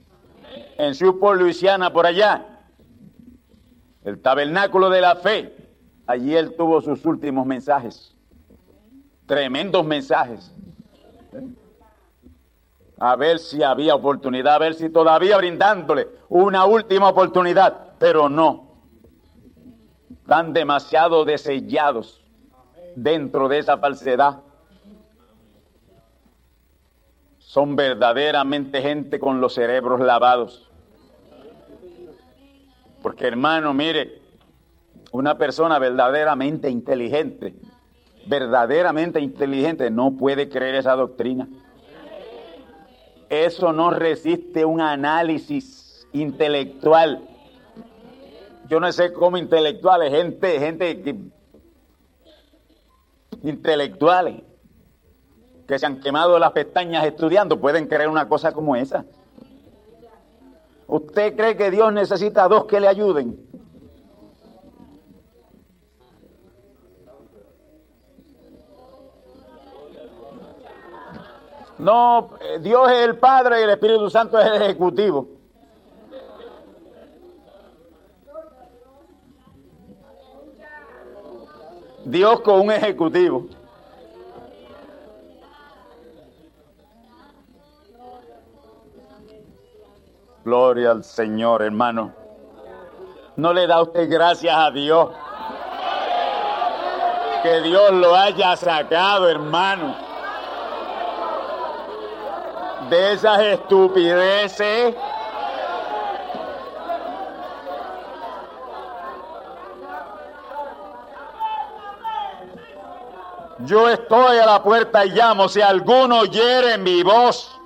En 0.79 0.95
Supor, 0.95 1.39
Luisiana, 1.39 1.93
por 1.93 2.07
allá. 2.07 2.47
El 4.05 4.21
tabernáculo 4.21 4.91
de 4.91 5.01
la 5.01 5.17
fe. 5.17 5.55
Allí 6.07 6.37
él 6.37 6.55
tuvo 6.55 6.81
sus 6.81 7.05
últimos 7.05 7.47
mensajes. 7.47 8.16
Tremendos 9.27 9.85
mensajes. 9.85 10.53
A 12.99 13.17
ver 13.17 13.39
si 13.39 13.63
había 13.63 13.95
oportunidad, 13.95 14.55
a 14.55 14.59
ver 14.59 14.75
si 14.75 14.89
todavía 14.89 15.37
brindándole 15.37 16.09
una 16.29 16.65
última 16.65 17.09
oportunidad, 17.09 17.93
pero 17.99 18.29
no. 18.29 18.67
Están 20.11 20.53
demasiado 20.53 21.25
desellados 21.25 22.25
dentro 22.95 23.49
de 23.49 23.59
esa 23.59 23.77
falsedad. 23.79 24.41
Son 27.39 27.77
verdaderamente 27.77 28.81
gente 28.81 29.19
con 29.21 29.41
los 29.41 29.55
cerebros 29.55 30.01
lavados. 30.01 30.71
Porque 33.03 33.27
hermano, 33.27 33.75
mire, 33.75 34.21
una 35.13 35.37
persona 35.37 35.79
verdaderamente 35.79 36.71
inteligente 36.71 37.55
verdaderamente 38.27 39.21
inteligente 39.21 39.91
no 39.91 40.13
puede 40.13 40.49
creer 40.49 40.75
esa 40.75 40.95
doctrina. 40.95 41.49
Eso 43.29 43.73
no 43.73 43.91
resiste 43.91 44.65
un 44.65 44.81
análisis 44.81 46.07
intelectual. 46.13 47.23
yo 48.69 48.81
no 48.81 48.91
sé 48.91 49.13
cómo 49.13 49.37
intelectuales, 49.37 50.11
gente, 50.13 50.59
gente 50.59 51.03
que, 51.03 51.17
intelectuales 53.43 54.43
que 55.67 55.79
se 55.79 55.87
han 55.87 56.01
quemado 56.01 56.39
las 56.39 56.53
pestañas 56.53 57.05
estudiando 57.05 57.61
pueden 57.61 57.87
creer 57.87 58.09
una 58.09 58.29
cosa 58.29 58.53
como 58.53 58.77
esa. 58.77 59.05
¿Usted 60.87 61.37
cree 61.37 61.57
que 61.57 61.71
Dios 61.71 61.93
necesita 61.93 62.47
dos 62.49 62.67
que 62.67 62.81
le 62.81 62.87
ayuden? 62.87 63.37
No, 71.79 72.31
eh, 72.41 72.59
Dios 72.61 72.91
es 72.91 73.05
el 73.05 73.19
Padre 73.19 73.61
y 73.61 73.65
el 73.65 73.71
Espíritu 73.71 74.09
Santo 74.09 74.39
es 74.39 74.47
el 74.47 74.63
Ejecutivo. 74.63 75.29
Dios 82.05 82.41
con 82.41 82.61
un 82.61 82.71
Ejecutivo. 82.71 83.47
Gloria 90.45 90.93
al 90.93 91.03
Señor, 91.03 91.63
hermano. 91.63 92.13
¿No 93.35 93.53
le 93.53 93.67
da 93.67 93.83
usted 93.83 94.09
gracias 94.09 94.57
a 94.57 94.71
Dios? 94.71 95.11
Que 97.43 97.61
Dios 97.63 97.93
lo 97.93 98.15
haya 98.15 98.57
sacado, 98.57 99.29
hermano. 99.29 100.06
De 102.89 103.13
esas 103.13 103.41
estupideces. 103.41 104.95
Yo 113.61 113.89
estoy 113.89 114.39
a 114.39 114.47
la 114.47 114.63
puerta 114.63 115.05
y 115.05 115.11
llamo. 115.11 115.49
Si 115.49 115.61
alguno 115.61 116.21
oyere 116.21 116.79
mi 116.79 117.03
voz, 117.03 117.59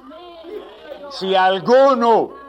si 1.11 1.35
alguno 1.35 2.41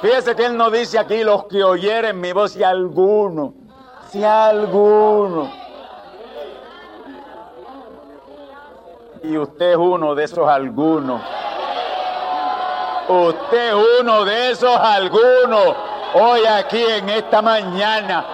Fíjese 0.00 0.34
que 0.34 0.46
él 0.46 0.56
no 0.56 0.70
dice 0.70 0.98
aquí 0.98 1.22
los 1.22 1.44
que 1.44 1.62
oyeren 1.62 2.20
mi 2.20 2.32
voz, 2.32 2.52
si 2.52 2.62
alguno, 2.62 3.52
si 4.10 4.24
alguno. 4.24 5.59
Y 9.22 9.36
usted 9.36 9.72
es 9.72 9.76
uno 9.76 10.14
de 10.14 10.24
esos 10.24 10.48
algunos. 10.48 11.20
Usted 13.08 13.68
es 13.68 14.00
uno 14.00 14.24
de 14.24 14.50
esos 14.52 14.76
algunos 14.76 15.74
hoy 16.14 16.44
aquí 16.46 16.82
en 16.82 17.10
esta 17.10 17.42
mañana. 17.42 18.24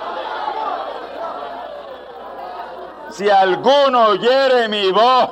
Si 3.11 3.29
alguno 3.29 4.09
oyere 4.09 4.69
mi 4.69 4.91
voz 4.93 5.31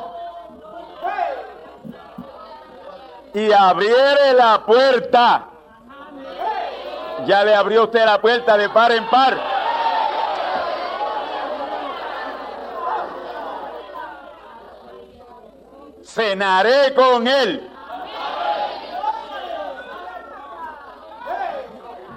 y 3.34 3.52
abriere 3.52 4.32
la 4.32 4.62
puerta, 4.64 5.44
ya 7.26 7.44
le 7.44 7.54
abrió 7.54 7.84
usted 7.84 8.04
la 8.04 8.20
puerta 8.20 8.56
de 8.56 8.68
par 8.70 8.92
en 8.92 9.08
par. 9.08 9.53
Cenaré 16.14 16.94
con 16.94 17.26
él. 17.26 17.68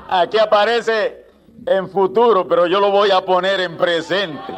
Aquí 0.08 0.38
aparece 0.38 1.26
en 1.66 1.90
futuro, 1.90 2.48
pero 2.48 2.68
yo 2.68 2.80
lo 2.80 2.92
voy 2.92 3.10
a 3.10 3.22
poner 3.22 3.60
en 3.60 3.76
presente. 3.76 4.54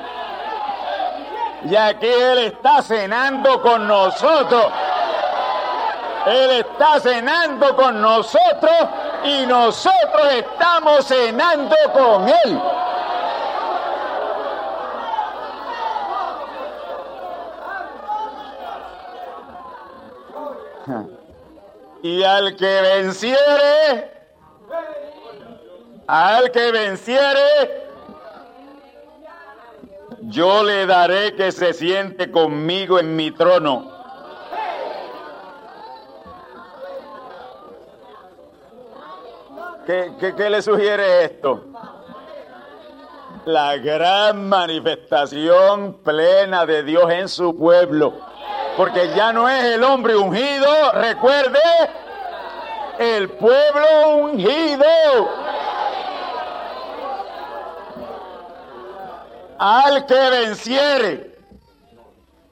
Y 1.64 1.74
aquí 1.74 2.06
Él 2.06 2.40
está 2.40 2.82
cenando 2.82 3.62
con 3.62 3.88
nosotros. 3.88 4.66
Él 6.26 6.52
está 6.52 7.00
cenando 7.00 7.78
con 7.78 8.02
nosotros 8.02 8.90
y 9.24 9.46
nosotros 9.46 10.34
estamos 10.34 11.06
cenando 11.06 11.76
con 11.94 12.28
Él. 12.28 12.62
Y 22.02 22.24
al 22.24 22.56
que 22.56 22.82
venciere, 22.82 24.12
al 26.08 26.52
que 26.52 26.72
venciere, 26.72 27.88
yo 30.22 30.64
le 30.64 30.86
daré 30.86 31.36
que 31.36 31.52
se 31.52 31.74
siente 31.74 32.32
conmigo 32.32 33.00
en 33.00 33.16
mi 33.16 33.32
trono 33.32 34.00
¿Qué, 39.90 40.50
le 40.52 40.62
sugiere 40.62 41.24
esto? 41.24 41.66
La 43.46 43.76
gran 43.78 44.48
manifestación 44.48 46.04
plena 46.04 46.68
de 46.68 46.84
Dios 46.84 47.10
en 47.12 47.28
su 47.28 47.58
pueblo. 47.58 48.14
Porque 48.80 49.10
ya 49.14 49.34
no 49.34 49.50
es 49.50 49.62
el 49.62 49.84
hombre 49.84 50.16
ungido, 50.16 50.94
recuerde, 50.94 51.60
el 52.98 53.30
pueblo 53.32 54.16
ungido. 54.20 54.86
Al 59.58 60.06
que 60.06 60.30
venciere, 60.30 61.38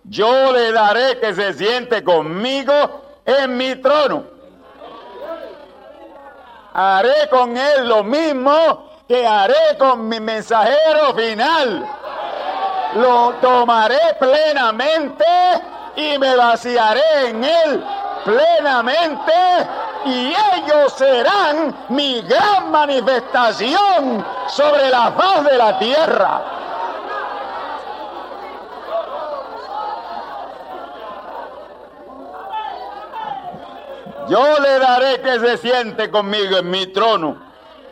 yo 0.04 0.52
le 0.52 0.74
daré 0.74 1.18
que 1.18 1.34
se 1.34 1.54
siente 1.54 2.04
conmigo 2.04 2.74
en 3.26 3.56
mi 3.56 3.76
trono 3.76 4.26
haré 6.74 7.30
con 7.30 7.56
él 7.56 7.88
lo 7.88 8.04
mismo 8.04 8.90
que 9.08 9.26
haré 9.26 9.78
con 9.80 10.10
mi 10.10 10.20
mensajero 10.20 11.14
final. 11.16 11.88
Lo 12.96 13.34
tomaré 13.42 13.98
plenamente 14.20 15.24
y 15.98 16.18
me 16.20 16.36
vaciaré 16.36 17.30
en 17.30 17.44
él 17.44 17.84
plenamente 18.24 19.34
y 20.06 20.28
ellos 20.28 20.94
serán 20.96 21.76
mi 21.90 22.22
gran 22.22 22.72
manifestación 22.72 24.24
sobre 24.48 24.90
la 24.90 25.12
faz 25.12 25.44
de 25.44 25.58
la 25.58 25.80
tierra. 25.80 26.42
Yo 34.30 34.60
le 34.60 34.80
daré 34.80 35.22
que 35.22 35.40
se 35.40 35.58
siente 35.58 36.12
conmigo 36.12 36.58
en 36.58 36.70
mi 36.70 36.86
trono, 36.88 37.42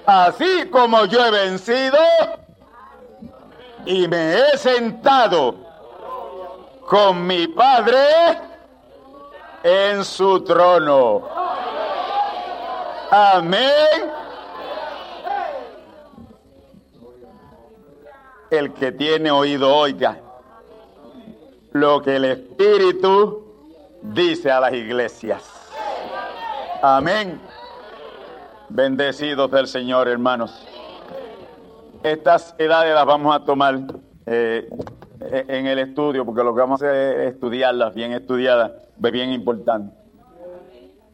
así 0.05 0.69
como 0.69 1.05
yo 1.05 1.25
he 1.25 1.31
vencido 1.31 1.97
y 3.85 4.07
me 4.07 4.35
he 4.35 4.57
sentado 4.57 5.64
con 6.86 7.25
mi 7.25 7.47
Padre 7.47 7.97
en 9.63 10.03
su 10.03 10.43
trono. 10.43 11.27
Amén. 13.11 14.11
El 18.49 18.73
que 18.73 18.91
tiene 18.91 19.31
oído 19.31 19.75
oiga 19.75 20.19
lo 21.71 22.01
que 22.01 22.15
el 22.15 22.25
Espíritu 22.25 23.43
dice 24.01 24.49
a 24.51 24.61
las 24.61 24.73
iglesias. 24.73 25.43
Amén. 26.81 27.41
Bendecidos 28.69 29.51
del 29.51 29.67
Señor, 29.67 30.07
hermanos. 30.07 30.65
Estas 32.03 32.55
edades 32.57 32.93
las 32.93 33.05
vamos 33.05 33.36
a 33.36 33.43
tomar 33.43 33.79
eh, 34.25 34.69
en 35.20 35.68
el 35.68 35.80
estudio, 35.80 36.26
porque 36.26 36.43
lo 36.43 36.53
que 36.53 36.61
vamos 36.61 36.82
a 36.82 36.88
hacer 36.88 37.20
es 37.20 37.34
estudiarlas, 37.34 37.93
bien 37.93 38.11
estudiadas, 38.11 38.72
bien 38.97 39.32
importante. 39.32 39.95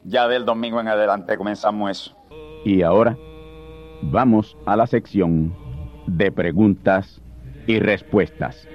Ya 0.03 0.27
del 0.27 0.45
domingo 0.45 0.79
en 0.79 0.87
adelante 0.87 1.37
comenzamos 1.37 1.91
eso. 1.91 2.15
Y 2.65 2.81
ahora 2.81 3.17
vamos 4.03 4.57
a 4.65 4.75
la 4.75 4.87
sección 4.87 5.53
de 6.07 6.31
preguntas 6.31 7.21
y 7.67 7.79
respuestas. 7.79 8.67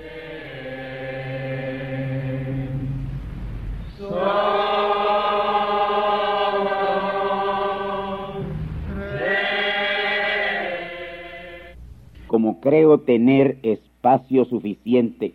como 12.37 12.61
creo 12.61 13.01
tener 13.01 13.59
espacio 14.07 14.45
suficiente 14.45 15.35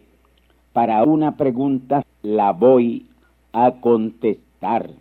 para 0.71 1.03
una 1.03 1.35
pregunta, 1.35 2.05
la 2.21 2.53
voy 2.53 3.05
a 3.51 3.81
contestar 3.81 4.91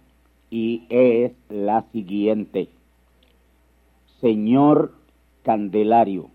y 0.51 0.83
es 0.89 1.31
la 1.49 1.85
siguiente. 1.93 2.69
señor 4.21 4.93
Candelario, 5.45 6.31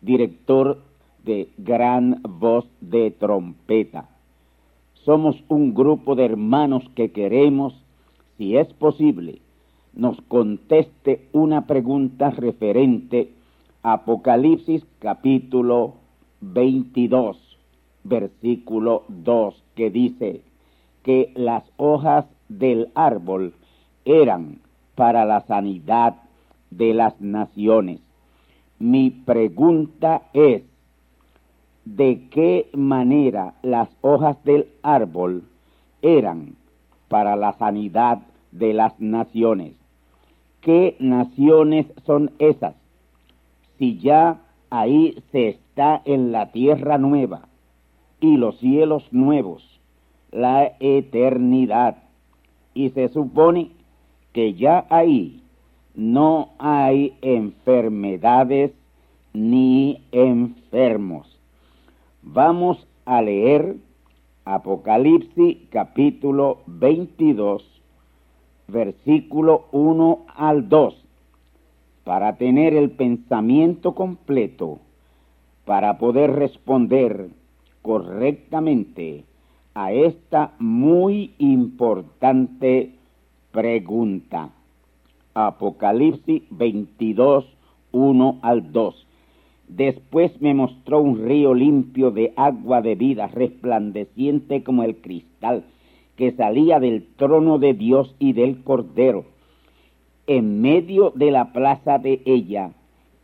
director 0.00 0.82
de 1.22 1.50
Gran 1.58 2.22
Voz 2.22 2.66
de 2.80 3.10
Trompeta. 3.10 4.08
Somos 5.04 5.36
un 5.48 5.74
grupo 5.74 6.14
de 6.14 6.24
hermanos 6.24 6.82
que 6.94 7.12
queremos, 7.12 7.74
si 8.38 8.56
es 8.56 8.72
posible, 8.72 9.42
nos 9.92 10.18
conteste 10.22 11.28
una 11.32 11.66
pregunta 11.66 12.30
referente 12.30 13.28
a 13.82 13.92
Apocalipsis 13.92 14.82
capítulo 14.98 16.03
22, 16.52 17.58
versículo 18.04 19.04
2, 19.08 19.64
que 19.74 19.90
dice 19.90 20.42
que 21.02 21.32
las 21.34 21.64
hojas 21.76 22.26
del 22.48 22.90
árbol 22.94 23.54
eran 24.04 24.60
para 24.94 25.24
la 25.24 25.40
sanidad 25.42 26.16
de 26.70 26.94
las 26.94 27.20
naciones. 27.20 28.00
Mi 28.78 29.10
pregunta 29.10 30.22
es, 30.32 30.62
¿de 31.84 32.28
qué 32.30 32.68
manera 32.74 33.54
las 33.62 33.88
hojas 34.02 34.42
del 34.44 34.68
árbol 34.82 35.44
eran 36.02 36.56
para 37.08 37.36
la 37.36 37.52
sanidad 37.54 38.22
de 38.52 38.74
las 38.74 38.98
naciones? 39.00 39.74
¿Qué 40.60 40.96
naciones 40.98 41.86
son 42.06 42.32
esas? 42.38 42.74
Si 43.78 43.98
ya 43.98 44.40
ahí 44.70 45.22
se 45.30 45.58
está 45.74 46.02
en 46.04 46.30
la 46.30 46.52
tierra 46.52 46.98
nueva 46.98 47.48
y 48.20 48.36
los 48.36 48.56
cielos 48.60 49.02
nuevos, 49.10 49.80
la 50.30 50.70
eternidad, 50.78 51.96
y 52.74 52.90
se 52.90 53.08
supone 53.08 53.72
que 54.32 54.54
ya 54.54 54.86
ahí 54.88 55.42
no 55.96 56.50
hay 56.58 57.14
enfermedades 57.22 58.70
ni 59.32 60.00
enfermos. 60.12 61.40
Vamos 62.22 62.86
a 63.04 63.20
leer 63.20 63.74
Apocalipsis 64.44 65.56
capítulo 65.70 66.58
22, 66.68 67.64
versículo 68.68 69.64
1 69.72 70.26
al 70.36 70.68
2, 70.68 71.04
para 72.04 72.36
tener 72.36 72.74
el 72.74 72.92
pensamiento 72.92 73.96
completo, 73.96 74.78
para 75.64 75.98
poder 75.98 76.32
responder 76.32 77.30
correctamente 77.82 79.24
a 79.74 79.92
esta 79.92 80.52
muy 80.58 81.34
importante 81.38 82.94
pregunta. 83.50 84.50
Apocalipsis 85.34 86.42
22, 86.50 87.44
1 87.92 88.38
al 88.42 88.72
2. 88.72 89.06
Después 89.68 90.40
me 90.40 90.54
mostró 90.54 91.00
un 91.00 91.26
río 91.26 91.54
limpio 91.54 92.10
de 92.10 92.32
agua 92.36 92.82
de 92.82 92.94
vida, 92.94 93.26
resplandeciente 93.28 94.62
como 94.62 94.84
el 94.84 94.96
cristal, 94.96 95.64
que 96.16 96.32
salía 96.32 96.78
del 96.78 97.06
trono 97.16 97.58
de 97.58 97.74
Dios 97.74 98.14
y 98.18 98.34
del 98.34 98.62
Cordero. 98.62 99.24
En 100.26 100.60
medio 100.60 101.12
de 101.14 101.30
la 101.30 101.52
plaza 101.52 101.98
de 101.98 102.22
ella, 102.24 102.72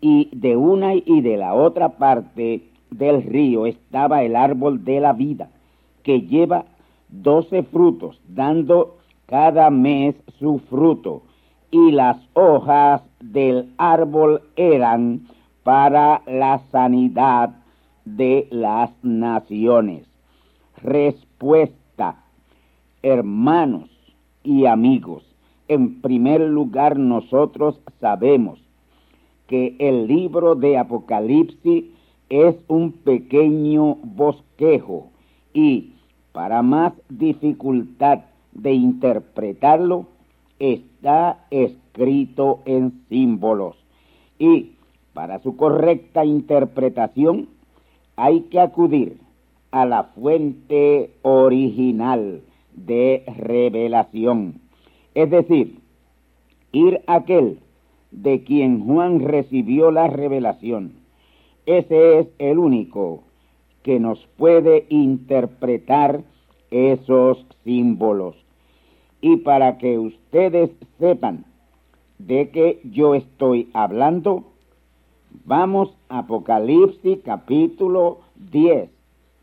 y 0.01 0.29
de 0.33 0.57
una 0.57 0.95
y 0.95 1.21
de 1.21 1.37
la 1.37 1.55
otra 1.55 1.91
parte 1.91 2.63
del 2.91 3.23
río 3.23 3.67
estaba 3.67 4.23
el 4.23 4.37
árbol 4.37 4.85
de 4.85 5.01
la 5.01 5.13
vida, 5.13 5.51
que 6.03 6.23
lleva 6.23 6.65
doce 7.09 7.63
frutos, 7.63 8.21
dando 8.29 8.99
cada 9.27 9.71
mes 9.71 10.15
su 10.39 10.59
fruto, 10.59 11.23
y 11.71 11.93
las 11.93 12.17
hojas 12.35 13.03
del 13.21 13.73
árbol 13.79 14.43
eran 14.57 15.29
para 15.63 16.23
la 16.27 16.61
sanidad 16.73 17.51
de 18.05 18.49
las 18.51 18.91
naciones. 19.03 20.07
Respuesta, 20.83 22.25
hermanos 23.03 23.89
y 24.43 24.67
amigos, 24.67 25.23
en 25.69 26.01
primer 26.01 26.41
lugar 26.41 26.99
nosotros 26.99 27.81
sabemos 28.01 28.59
que 29.51 29.75
el 29.81 30.07
libro 30.07 30.55
de 30.55 30.79
Apocalipsis 30.79 31.87
es 32.29 32.55
un 32.69 32.93
pequeño 32.93 33.97
bosquejo 33.97 35.09
y 35.53 35.95
para 36.31 36.63
más 36.63 36.93
dificultad 37.09 38.21
de 38.53 38.75
interpretarlo, 38.75 40.07
está 40.61 41.47
escrito 41.51 42.61
en 42.65 43.03
símbolos. 43.09 43.77
Y 44.39 44.77
para 45.15 45.41
su 45.41 45.57
correcta 45.57 46.25
interpretación 46.25 47.49
hay 48.15 48.43
que 48.43 48.61
acudir 48.61 49.19
a 49.73 49.85
la 49.85 50.05
fuente 50.05 51.11
original 51.23 52.43
de 52.73 53.25
revelación. 53.37 54.61
Es 55.17 55.29
decir, 55.29 55.81
ir 56.71 57.03
a 57.09 57.17
aquel 57.17 57.59
de 58.11 58.43
quien 58.45 58.85
Juan 58.85 59.21
recibió 59.21 59.91
la 59.91 60.09
revelación. 60.09 60.95
Ese 61.67 62.19
es 62.19 62.29
el 62.39 62.59
único 62.59 63.23
que 63.83 64.01
nos 64.01 64.27
puede 64.37 64.87
interpretar 64.89 66.23
esos 66.71 67.45
símbolos. 67.65 68.37
Y 69.21 69.39
para 69.39 69.79
que 69.79 69.99
ustedes 69.99 70.71
sepan 70.99 71.45
de 72.19 72.51
qué 72.51 72.81
yo 72.85 73.15
estoy 73.15 73.69
hablando, 73.73 74.45
vamos 75.45 75.95
a 76.09 76.19
Apocalipsis 76.21 77.19
capítulo 77.25 78.21
10 78.51 78.91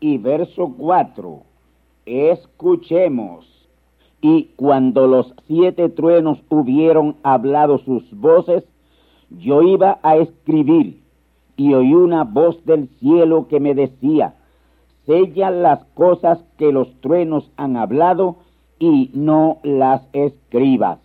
y 0.00 0.18
verso 0.18 0.74
4. 0.76 1.42
Escuchemos. 2.06 3.57
Y 4.20 4.50
cuando 4.56 5.06
los 5.06 5.34
siete 5.46 5.88
truenos 5.88 6.38
hubieron 6.48 7.16
hablado 7.22 7.78
sus 7.78 8.10
voces, 8.12 8.64
yo 9.30 9.62
iba 9.62 9.98
a 10.02 10.16
escribir 10.16 11.00
y 11.56 11.74
oí 11.74 11.92
una 11.92 12.24
voz 12.24 12.64
del 12.64 12.88
cielo 13.00 13.48
que 13.48 13.60
me 13.60 13.74
decía, 13.74 14.34
sella 15.06 15.50
las 15.50 15.84
cosas 15.94 16.44
que 16.56 16.72
los 16.72 16.88
truenos 17.00 17.50
han 17.56 17.76
hablado 17.76 18.36
y 18.78 19.10
no 19.12 19.58
las 19.62 20.08
escribas. 20.12 21.00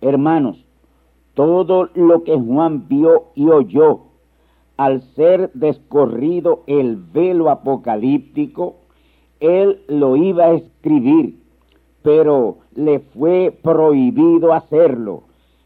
Hermanos, 0.00 0.64
todo 1.34 1.88
lo 1.94 2.22
que 2.22 2.38
Juan 2.38 2.86
vio 2.88 3.24
y 3.34 3.48
oyó 3.48 4.00
al 4.76 5.02
ser 5.14 5.50
descorrido 5.54 6.62
el 6.66 6.96
velo 6.96 7.50
apocalíptico, 7.50 8.76
él 9.40 9.82
lo 9.88 10.16
iba 10.16 10.44
a 10.46 10.54
escribir, 10.54 11.40
pero 12.04 12.58
le 12.76 13.00
fue 13.00 13.50
prohibido 13.62 14.52
hacerlo 14.52 15.22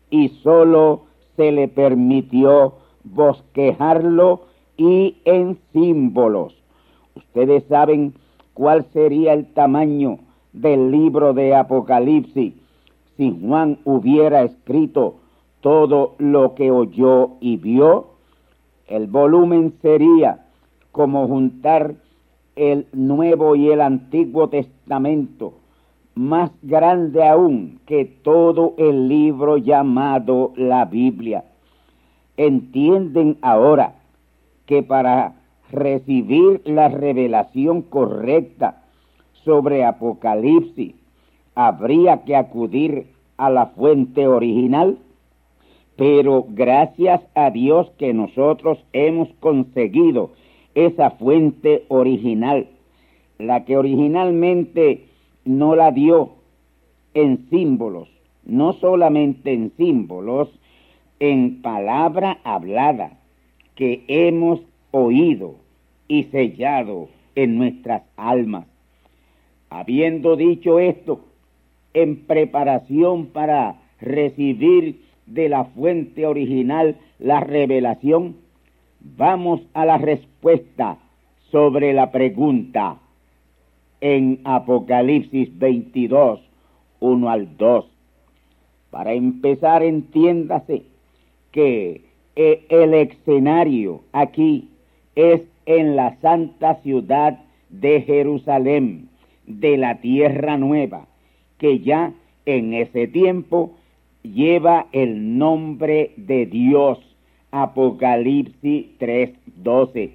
y 0.08 0.28
sólo 0.44 1.02
se 1.34 1.50
le 1.50 1.66
permitió 1.66 2.74
bosquejarlo 3.02 4.42
y 4.76 5.16
en 5.24 5.58
símbolos. 5.72 6.54
Ustedes 7.16 7.64
saben 7.64 8.14
cuál 8.54 8.86
sería 8.92 9.32
el 9.32 9.52
tamaño 9.52 10.20
del 10.52 10.92
libro 10.92 11.34
de 11.34 11.56
Apocalipsis 11.56 12.54
si 13.16 13.36
Juan 13.42 13.78
hubiera 13.84 14.44
escrito 14.44 15.16
todo 15.60 16.14
lo 16.18 16.54
que 16.54 16.70
oyó 16.70 17.32
y 17.40 17.56
vio. 17.56 18.10
El 18.86 19.08
volumen 19.08 19.74
sería 19.82 20.46
como 20.92 21.26
juntar 21.26 21.96
el 22.54 22.86
Nuevo 22.92 23.56
y 23.56 23.70
el 23.70 23.80
Antiguo 23.80 24.48
Testamento, 24.48 25.54
más 26.18 26.50
grande 26.62 27.24
aún 27.24 27.78
que 27.86 28.04
todo 28.04 28.74
el 28.76 29.06
libro 29.06 29.56
llamado 29.56 30.52
la 30.56 30.84
Biblia. 30.84 31.44
Entienden 32.36 33.38
ahora 33.40 33.94
que 34.66 34.82
para 34.82 35.36
recibir 35.70 36.60
la 36.64 36.88
revelación 36.88 37.82
correcta 37.82 38.82
sobre 39.44 39.84
Apocalipsis, 39.84 40.96
habría 41.54 42.24
que 42.24 42.34
acudir 42.34 43.06
a 43.36 43.48
la 43.48 43.66
fuente 43.66 44.26
original, 44.26 44.98
pero 45.94 46.46
gracias 46.48 47.20
a 47.36 47.50
Dios 47.50 47.92
que 47.96 48.12
nosotros 48.12 48.84
hemos 48.92 49.28
conseguido 49.38 50.32
esa 50.74 51.10
fuente 51.12 51.84
original, 51.88 52.66
la 53.38 53.64
que 53.64 53.76
originalmente 53.76 55.07
no 55.48 55.74
la 55.74 55.90
dio 55.90 56.30
en 57.14 57.48
símbolos, 57.50 58.08
no 58.44 58.74
solamente 58.74 59.52
en 59.52 59.72
símbolos, 59.76 60.48
en 61.20 61.62
palabra 61.62 62.38
hablada 62.44 63.18
que 63.74 64.04
hemos 64.06 64.60
oído 64.90 65.56
y 66.06 66.24
sellado 66.24 67.08
en 67.34 67.56
nuestras 67.56 68.02
almas. 68.16 68.66
Habiendo 69.70 70.36
dicho 70.36 70.78
esto, 70.78 71.24
en 71.94 72.26
preparación 72.26 73.26
para 73.26 73.80
recibir 74.00 75.00
de 75.26 75.48
la 75.48 75.64
fuente 75.64 76.26
original 76.26 76.96
la 77.18 77.40
revelación? 77.40 78.36
Vamos 79.00 79.60
a 79.74 79.84
la 79.84 79.98
respuesta 79.98 80.98
sobre 81.50 81.92
la 81.92 82.10
pregunta 82.10 82.98
en 84.00 84.40
Apocalipsis 84.44 85.56
22, 85.58 86.40
1 87.00 87.30
al 87.30 87.56
2. 87.56 87.86
Para 88.90 89.12
empezar, 89.12 89.82
entiéndase 89.82 90.82
que 91.52 92.02
eh, 92.36 92.64
el 92.68 92.94
escenario 92.94 94.02
aquí 94.12 94.68
es 95.14 95.42
en 95.66 95.96
la 95.96 96.16
santa 96.20 96.76
ciudad 96.82 97.40
de 97.68 98.02
Jerusalén, 98.02 99.08
de 99.46 99.76
la 99.76 100.00
tierra 100.00 100.56
nueva, 100.56 101.06
que 101.58 101.80
ya 101.80 102.12
en 102.46 102.72
ese 102.74 103.08
tiempo 103.08 103.72
lleva 104.22 104.86
el 104.92 105.38
nombre 105.38 106.12
de 106.16 106.46
Dios. 106.46 106.98
Apocalipsis 107.50 108.86
3:12. 108.98 110.10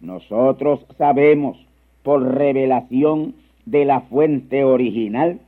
Nosotros 0.00 0.84
sabemos 0.96 1.58
por 2.04 2.36
revelación 2.36 3.34
de 3.66 3.84
la 3.84 4.02
fuente 4.02 4.62
original 4.62 5.40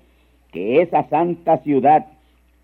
que 0.52 0.82
esa 0.82 1.09
santa 1.09 1.59
ciudad 1.59 2.07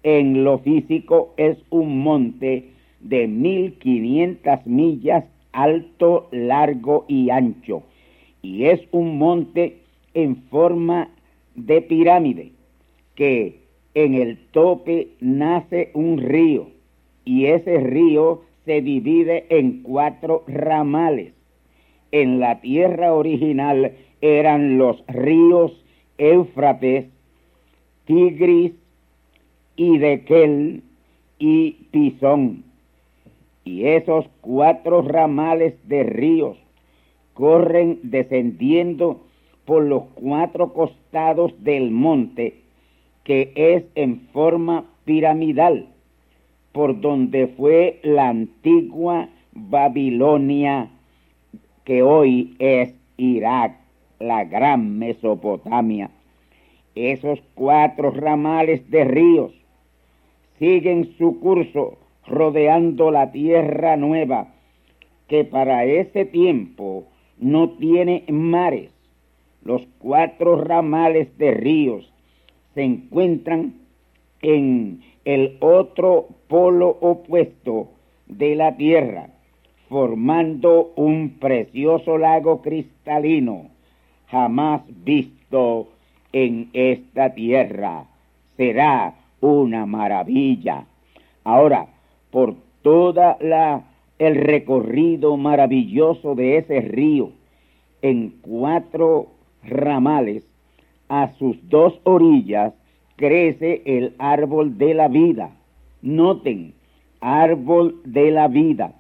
en 0.03 0.43
lo 0.43 0.59
físico 0.59 1.35
es 1.37 1.57
un 1.71 2.01
monte 2.03 2.71
de 3.01 3.29
1500 3.29 4.67
millas 4.67 5.25
alto, 5.53 6.29
largo 6.33 7.05
y 7.07 7.31
ancho. 7.31 7.83
Y 8.41 8.65
es 8.65 8.81
un 8.91 9.19
monte 9.19 9.79
en 10.15 10.37
forma 10.49 11.11
de 11.55 11.83
pirámide, 11.83 12.53
que 13.15 13.61
en 13.95 14.15
el 14.15 14.39
tope 14.53 15.09
nace 15.21 15.91
un 15.95 16.19
río, 16.19 16.69
y 17.25 17.47
ese 17.47 17.79
río 17.79 18.43
se 18.65 18.81
divide 18.81 19.47
en 19.51 19.83
cuatro 19.83 20.45
ramales. 20.47 21.35
En 22.13 22.41
la 22.41 22.61
tierra 22.61 23.13
original 23.13 23.93
eran 24.21 24.79
los 24.79 25.03
ríos 25.09 25.73
Éufrates, 26.19 27.07
Tigris, 28.05 28.73
y 29.77 29.99
Dequel 29.99 30.83
y 31.39 31.73
Pisón. 31.91 32.65
Y 33.65 33.87
esos 33.87 34.27
cuatro 34.41 35.03
ramales 35.03 35.75
de 35.89 36.05
ríos 36.05 36.57
corren 37.35 37.99
descendiendo 38.03 39.23
por 39.65 39.85
los 39.85 40.05
cuatro 40.15 40.73
costados 40.73 41.53
del 41.63 41.91
monte, 41.91 42.61
que 43.25 43.53
es 43.55 43.85
en 43.95 44.21
forma 44.33 44.85
piramidal, 45.05 45.89
por 46.73 47.01
donde 47.01 47.47
fue 47.49 48.01
la 48.03 48.29
antigua 48.29 49.29
Babilonia, 49.53 50.91
que 51.85 52.03
hoy 52.03 52.55
es 52.59 52.95
Irak, 53.17 53.77
la 54.19 54.45
gran 54.45 54.99
Mesopotamia. 54.99 56.11
Esos 56.95 57.41
cuatro 57.55 58.11
ramales 58.11 58.89
de 58.91 59.05
ríos 59.05 59.53
siguen 60.59 61.15
su 61.19 61.41
curso 61.41 61.99
rodeando 62.27 63.11
la 63.11 63.33
tierra 63.33 63.97
nueva, 63.97 64.49
que 65.29 65.45
para 65.45 65.85
ese 65.85 66.25
tiempo 66.25 67.05
no 67.39 67.71
tiene 67.71 68.25
mares. 68.29 68.91
Los 69.65 69.83
cuatro 69.99 70.57
ramales 70.57 71.37
de 71.39 71.53
ríos 71.53 72.13
se 72.75 72.83
encuentran 72.83 73.75
en 74.43 75.03
el 75.25 75.57
otro 75.61 76.29
polo 76.49 76.99
opuesto 77.01 77.89
de 78.27 78.57
la 78.57 78.77
tierra, 78.77 79.29
formando 79.93 80.95
un 80.97 81.37
precioso 81.39 82.17
lago 82.17 82.63
cristalino 82.63 83.67
jamás 84.29 84.81
visto 85.05 85.89
en 86.33 86.71
esta 86.73 87.35
tierra. 87.35 88.07
Será 88.57 89.13
una 89.43 89.85
maravilla. 89.85 90.87
Ahora, 91.45 91.89
por 92.31 92.55
toda 92.81 93.37
la 93.43 93.83
el 94.19 94.37
recorrido 94.37 95.37
maravilloso 95.37 96.35
de 96.37 96.57
ese 96.57 96.81
río 96.81 97.33
en 98.01 98.31
cuatro 98.41 99.27
ramales, 99.63 100.43
a 101.11 101.35
sus 101.39 101.69
dos 101.69 102.01
orillas 102.05 102.73
crece 103.17 103.83
el 103.85 104.15
árbol 104.19 104.79
de 104.79 104.95
la 104.95 105.09
vida. 105.09 105.51
Noten, 106.01 106.73
árbol 107.21 108.01
de 108.07 108.31
la 108.31 108.49
vida. 108.49 108.95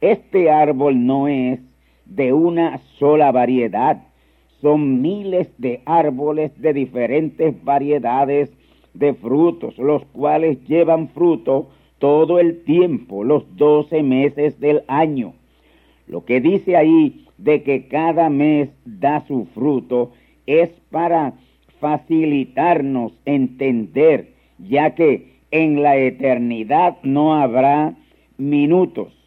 Este 0.00 0.50
árbol 0.50 1.06
no 1.06 1.26
es 1.26 1.60
de 2.04 2.32
una 2.32 2.78
sola 2.98 3.32
variedad, 3.32 4.04
son 4.60 5.02
miles 5.02 5.48
de 5.58 5.82
árboles 5.86 6.52
de 6.60 6.72
diferentes 6.72 7.64
variedades 7.64 8.52
de 8.94 9.14
frutos, 9.14 9.76
los 9.78 10.04
cuales 10.06 10.64
llevan 10.66 11.08
fruto 11.08 11.70
todo 11.98 12.38
el 12.38 12.62
tiempo, 12.62 13.24
los 13.24 13.56
doce 13.56 14.02
meses 14.02 14.60
del 14.60 14.82
año. 14.86 15.34
Lo 16.06 16.24
que 16.24 16.40
dice 16.40 16.76
ahí 16.76 17.26
de 17.36 17.62
que 17.62 17.88
cada 17.88 18.30
mes 18.30 18.70
da 18.84 19.24
su 19.26 19.46
fruto 19.46 20.12
es 20.46 20.70
para 20.90 21.34
facilitarnos 21.80 23.12
entender, 23.24 24.32
ya 24.58 24.94
que 24.94 25.38
en 25.50 25.82
la 25.82 25.96
eternidad 25.96 26.98
no 27.02 27.34
habrá 27.34 27.94
minutos, 28.36 29.17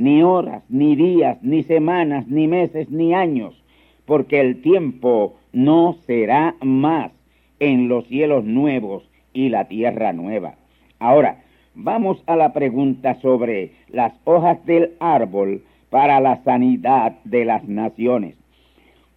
ni 0.00 0.22
horas, 0.22 0.62
ni 0.68 0.96
días, 0.96 1.38
ni 1.42 1.62
semanas, 1.62 2.26
ni 2.26 2.48
meses, 2.48 2.90
ni 2.90 3.14
años, 3.14 3.54
porque 4.06 4.40
el 4.40 4.62
tiempo 4.62 5.36
no 5.52 5.96
será 6.06 6.56
más 6.62 7.12
en 7.58 7.88
los 7.88 8.06
cielos 8.06 8.44
nuevos 8.44 9.08
y 9.32 9.50
la 9.50 9.68
tierra 9.68 10.12
nueva. 10.12 10.54
Ahora, 10.98 11.42
vamos 11.74 12.22
a 12.26 12.36
la 12.36 12.52
pregunta 12.52 13.20
sobre 13.20 13.72
las 13.88 14.12
hojas 14.24 14.64
del 14.66 14.92
árbol 15.00 15.62
para 15.90 16.20
la 16.20 16.42
sanidad 16.44 17.16
de 17.24 17.44
las 17.44 17.68
naciones. 17.68 18.36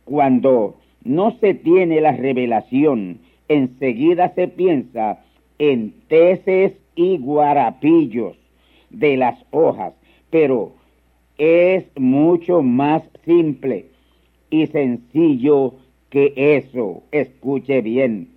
Cuando 0.03 0.75
no 1.03 1.31
se 1.39 1.53
tiene 1.53 2.01
la 2.01 2.11
revelación, 2.11 3.19
enseguida 3.47 4.33
se 4.35 4.47
piensa 4.47 5.19
en 5.59 5.93
teces 6.07 6.73
y 6.95 7.17
guarapillos 7.17 8.37
de 8.89 9.17
las 9.17 9.37
hojas, 9.51 9.93
pero 10.33 10.73
es 11.37 11.85
mucho 11.95 12.63
más 12.63 13.03
simple 13.23 13.85
y 14.49 14.65
sencillo 14.65 15.75
que 16.09 16.33
eso. 16.35 17.03
Escuche 17.11 17.81
bien. 17.81 18.29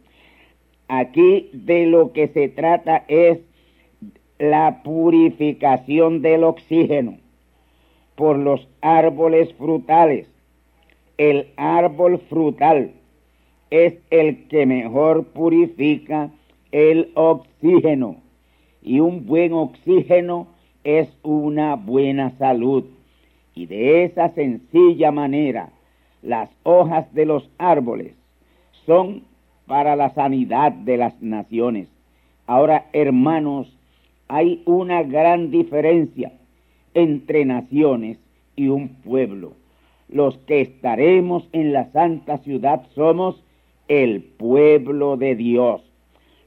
Aquí 0.88 1.48
de 1.54 1.86
lo 1.86 2.12
que 2.12 2.28
se 2.28 2.50
trata 2.50 3.06
es 3.08 3.38
la 4.38 4.82
purificación 4.82 6.20
del 6.20 6.44
oxígeno 6.44 7.16
por 8.14 8.36
los 8.36 8.68
árboles 8.82 9.54
frutales. 9.54 10.30
El 11.16 11.48
árbol 11.56 12.18
frutal 12.28 12.92
es 13.70 13.94
el 14.10 14.48
que 14.48 14.66
mejor 14.66 15.28
purifica 15.28 16.30
el 16.72 17.10
oxígeno 17.14 18.16
y 18.82 19.00
un 19.00 19.24
buen 19.24 19.54
oxígeno 19.54 20.55
es 20.86 21.08
una 21.24 21.74
buena 21.74 22.30
salud. 22.38 22.84
Y 23.56 23.66
de 23.66 24.04
esa 24.04 24.32
sencilla 24.34 25.10
manera, 25.10 25.70
las 26.22 26.48
hojas 26.62 27.12
de 27.12 27.26
los 27.26 27.50
árboles 27.58 28.14
son 28.86 29.24
para 29.66 29.96
la 29.96 30.10
sanidad 30.10 30.70
de 30.70 30.96
las 30.96 31.20
naciones. 31.20 31.88
Ahora, 32.46 32.86
hermanos, 32.92 33.76
hay 34.28 34.62
una 34.64 35.02
gran 35.02 35.50
diferencia 35.50 36.32
entre 36.94 37.44
naciones 37.44 38.18
y 38.54 38.68
un 38.68 38.90
pueblo. 39.02 39.54
Los 40.08 40.38
que 40.38 40.60
estaremos 40.60 41.48
en 41.52 41.72
la 41.72 41.90
santa 41.90 42.38
ciudad 42.38 42.86
somos 42.94 43.42
el 43.88 44.22
pueblo 44.22 45.16
de 45.16 45.34
Dios. 45.34 45.82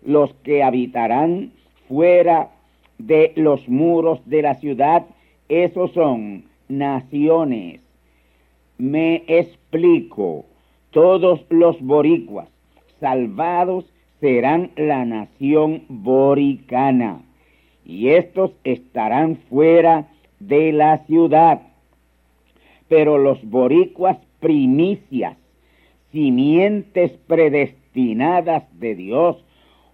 Los 0.02 0.34
que 0.36 0.64
habitarán 0.64 1.52
fuera 1.90 2.52
de 3.00 3.34
los 3.36 3.68
muros 3.68 4.22
de 4.26 4.44
la 4.44 4.56
ciudad, 4.56 5.08
esos 5.48 5.92
son 5.94 6.44
naciones. 6.68 7.82
Me 8.78 9.24
explico, 9.28 10.46
todos 10.92 11.44
los 11.50 11.82
boricuas 11.82 12.48
salvados 13.00 13.86
serán 14.20 14.72
la 14.76 15.06
nación 15.06 15.84
boricana 15.88 17.22
y 17.86 18.10
estos 18.10 18.52
estarán 18.64 19.38
fuera 19.50 20.10
de 20.40 20.72
la 20.72 21.00
ciudad. 21.06 21.62
Pero 22.88 23.18
los 23.18 23.44
boricuas 23.44 24.18
primicias, 24.40 25.38
simientes 26.12 27.12
predestinadas 27.28 28.64
de 28.80 28.96
Dios, 28.96 29.44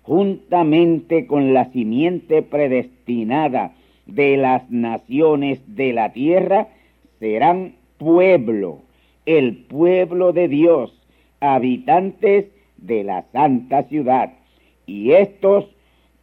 juntamente 0.06 1.26
con 1.26 1.54
la 1.54 1.72
simiente 1.72 2.44
predestinada 2.44 3.74
de 4.06 4.38
las 4.38 4.70
naciones 4.70 5.60
de 5.76 5.94
la 5.94 6.14
tierra, 6.14 6.68
serán 7.20 7.76
pueblo, 7.98 8.82
el 9.26 9.58
pueblo 9.58 10.32
de 10.32 10.48
Dios, 10.48 10.94
habitantes 11.40 12.46
de 12.78 13.04
la 13.04 13.24
santa 13.32 13.84
ciudad. 13.84 14.34
Y 14.86 15.14
estos, 15.14 15.66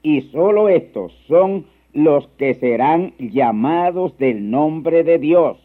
y 0.03 0.21
sólo 0.23 0.69
estos, 0.69 1.13
son 1.27 1.67
los 1.93 2.29
que 2.39 2.55
serán 2.55 3.15
llamados 3.19 4.17
del 4.17 4.49
nombre 4.49 5.03
de 5.03 5.19
Dios. 5.19 5.59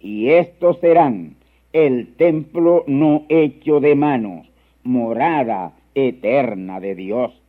Y 0.00 0.28
estos 0.28 0.78
serán 0.78 1.36
el 1.72 2.14
templo 2.14 2.84
no 2.86 3.24
hecho 3.28 3.80
de 3.80 3.96
manos, 3.96 4.46
morada 4.84 5.72
eterna 5.96 6.78
de 6.78 6.94
Dios. 6.94 7.42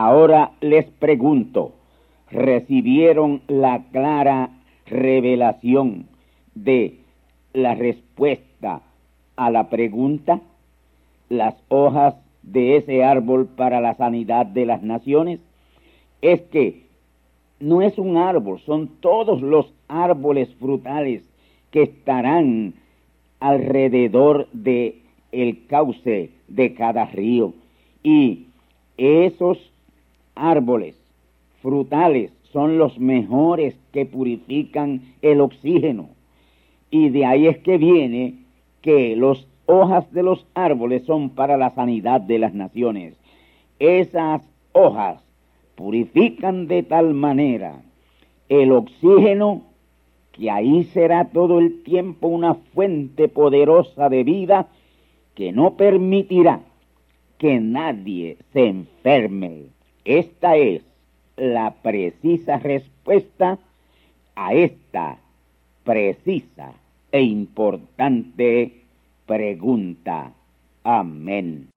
Ahora 0.00 0.52
les 0.60 0.84
pregunto, 0.84 1.72
¿recibieron 2.30 3.42
la 3.48 3.82
clara 3.90 4.50
revelación 4.86 6.06
de 6.54 7.00
la 7.52 7.74
respuesta 7.74 8.82
a 9.34 9.50
la 9.50 9.68
pregunta? 9.68 10.40
¿Las 11.28 11.56
hojas 11.66 12.14
de 12.44 12.76
ese 12.76 13.02
árbol 13.02 13.48
para 13.48 13.80
la 13.80 13.96
sanidad 13.96 14.46
de 14.46 14.66
las 14.66 14.84
naciones? 14.84 15.40
Es 16.22 16.42
que 16.42 16.84
no 17.58 17.82
es 17.82 17.98
un 17.98 18.18
árbol, 18.18 18.60
son 18.60 19.00
todos 19.00 19.42
los 19.42 19.74
árboles 19.88 20.48
frutales 20.60 21.28
que 21.72 21.82
estarán 21.82 22.74
alrededor 23.40 24.46
de 24.52 25.02
el 25.32 25.66
cauce 25.66 26.30
de 26.46 26.74
cada 26.74 27.06
río 27.06 27.52
y 28.04 28.46
esos 28.96 29.58
árboles 30.38 30.96
frutales 31.60 32.32
son 32.52 32.78
los 32.78 32.98
mejores 32.98 33.78
que 33.92 34.06
purifican 34.06 35.02
el 35.22 35.40
oxígeno 35.40 36.08
y 36.90 37.10
de 37.10 37.26
ahí 37.26 37.46
es 37.46 37.58
que 37.58 37.76
viene 37.76 38.34
que 38.80 39.16
las 39.16 39.46
hojas 39.66 40.10
de 40.12 40.22
los 40.22 40.46
árboles 40.54 41.04
son 41.04 41.30
para 41.30 41.56
la 41.56 41.70
sanidad 41.70 42.20
de 42.20 42.38
las 42.38 42.54
naciones 42.54 43.14
esas 43.78 44.42
hojas 44.72 45.22
purifican 45.74 46.66
de 46.66 46.82
tal 46.82 47.14
manera 47.14 47.82
el 48.48 48.72
oxígeno 48.72 49.62
que 50.32 50.50
ahí 50.50 50.84
será 50.84 51.26
todo 51.26 51.58
el 51.58 51.82
tiempo 51.82 52.28
una 52.28 52.54
fuente 52.54 53.28
poderosa 53.28 54.08
de 54.08 54.24
vida 54.24 54.68
que 55.34 55.52
no 55.52 55.76
permitirá 55.76 56.60
que 57.38 57.60
nadie 57.60 58.38
se 58.52 58.66
enferme. 58.66 59.66
Esta 60.08 60.56
es 60.56 60.82
la 61.36 61.70
precisa 61.82 62.56
respuesta 62.56 63.58
a 64.34 64.54
esta 64.54 65.18
precisa 65.84 66.72
e 67.12 67.20
importante 67.20 68.84
pregunta. 69.26 70.32
Amén. 70.82 71.68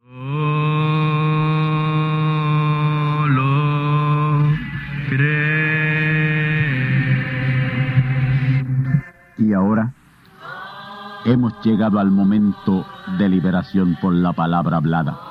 Y 9.38 9.54
ahora 9.54 9.94
hemos 11.26 11.54
llegado 11.66 12.00
al 12.00 12.12
momento 12.12 12.86
de 13.20 13.28
liberación 13.28 13.98
por 14.02 14.14
la 14.14 14.32
palabra 14.32 14.78
hablada. 14.78 15.31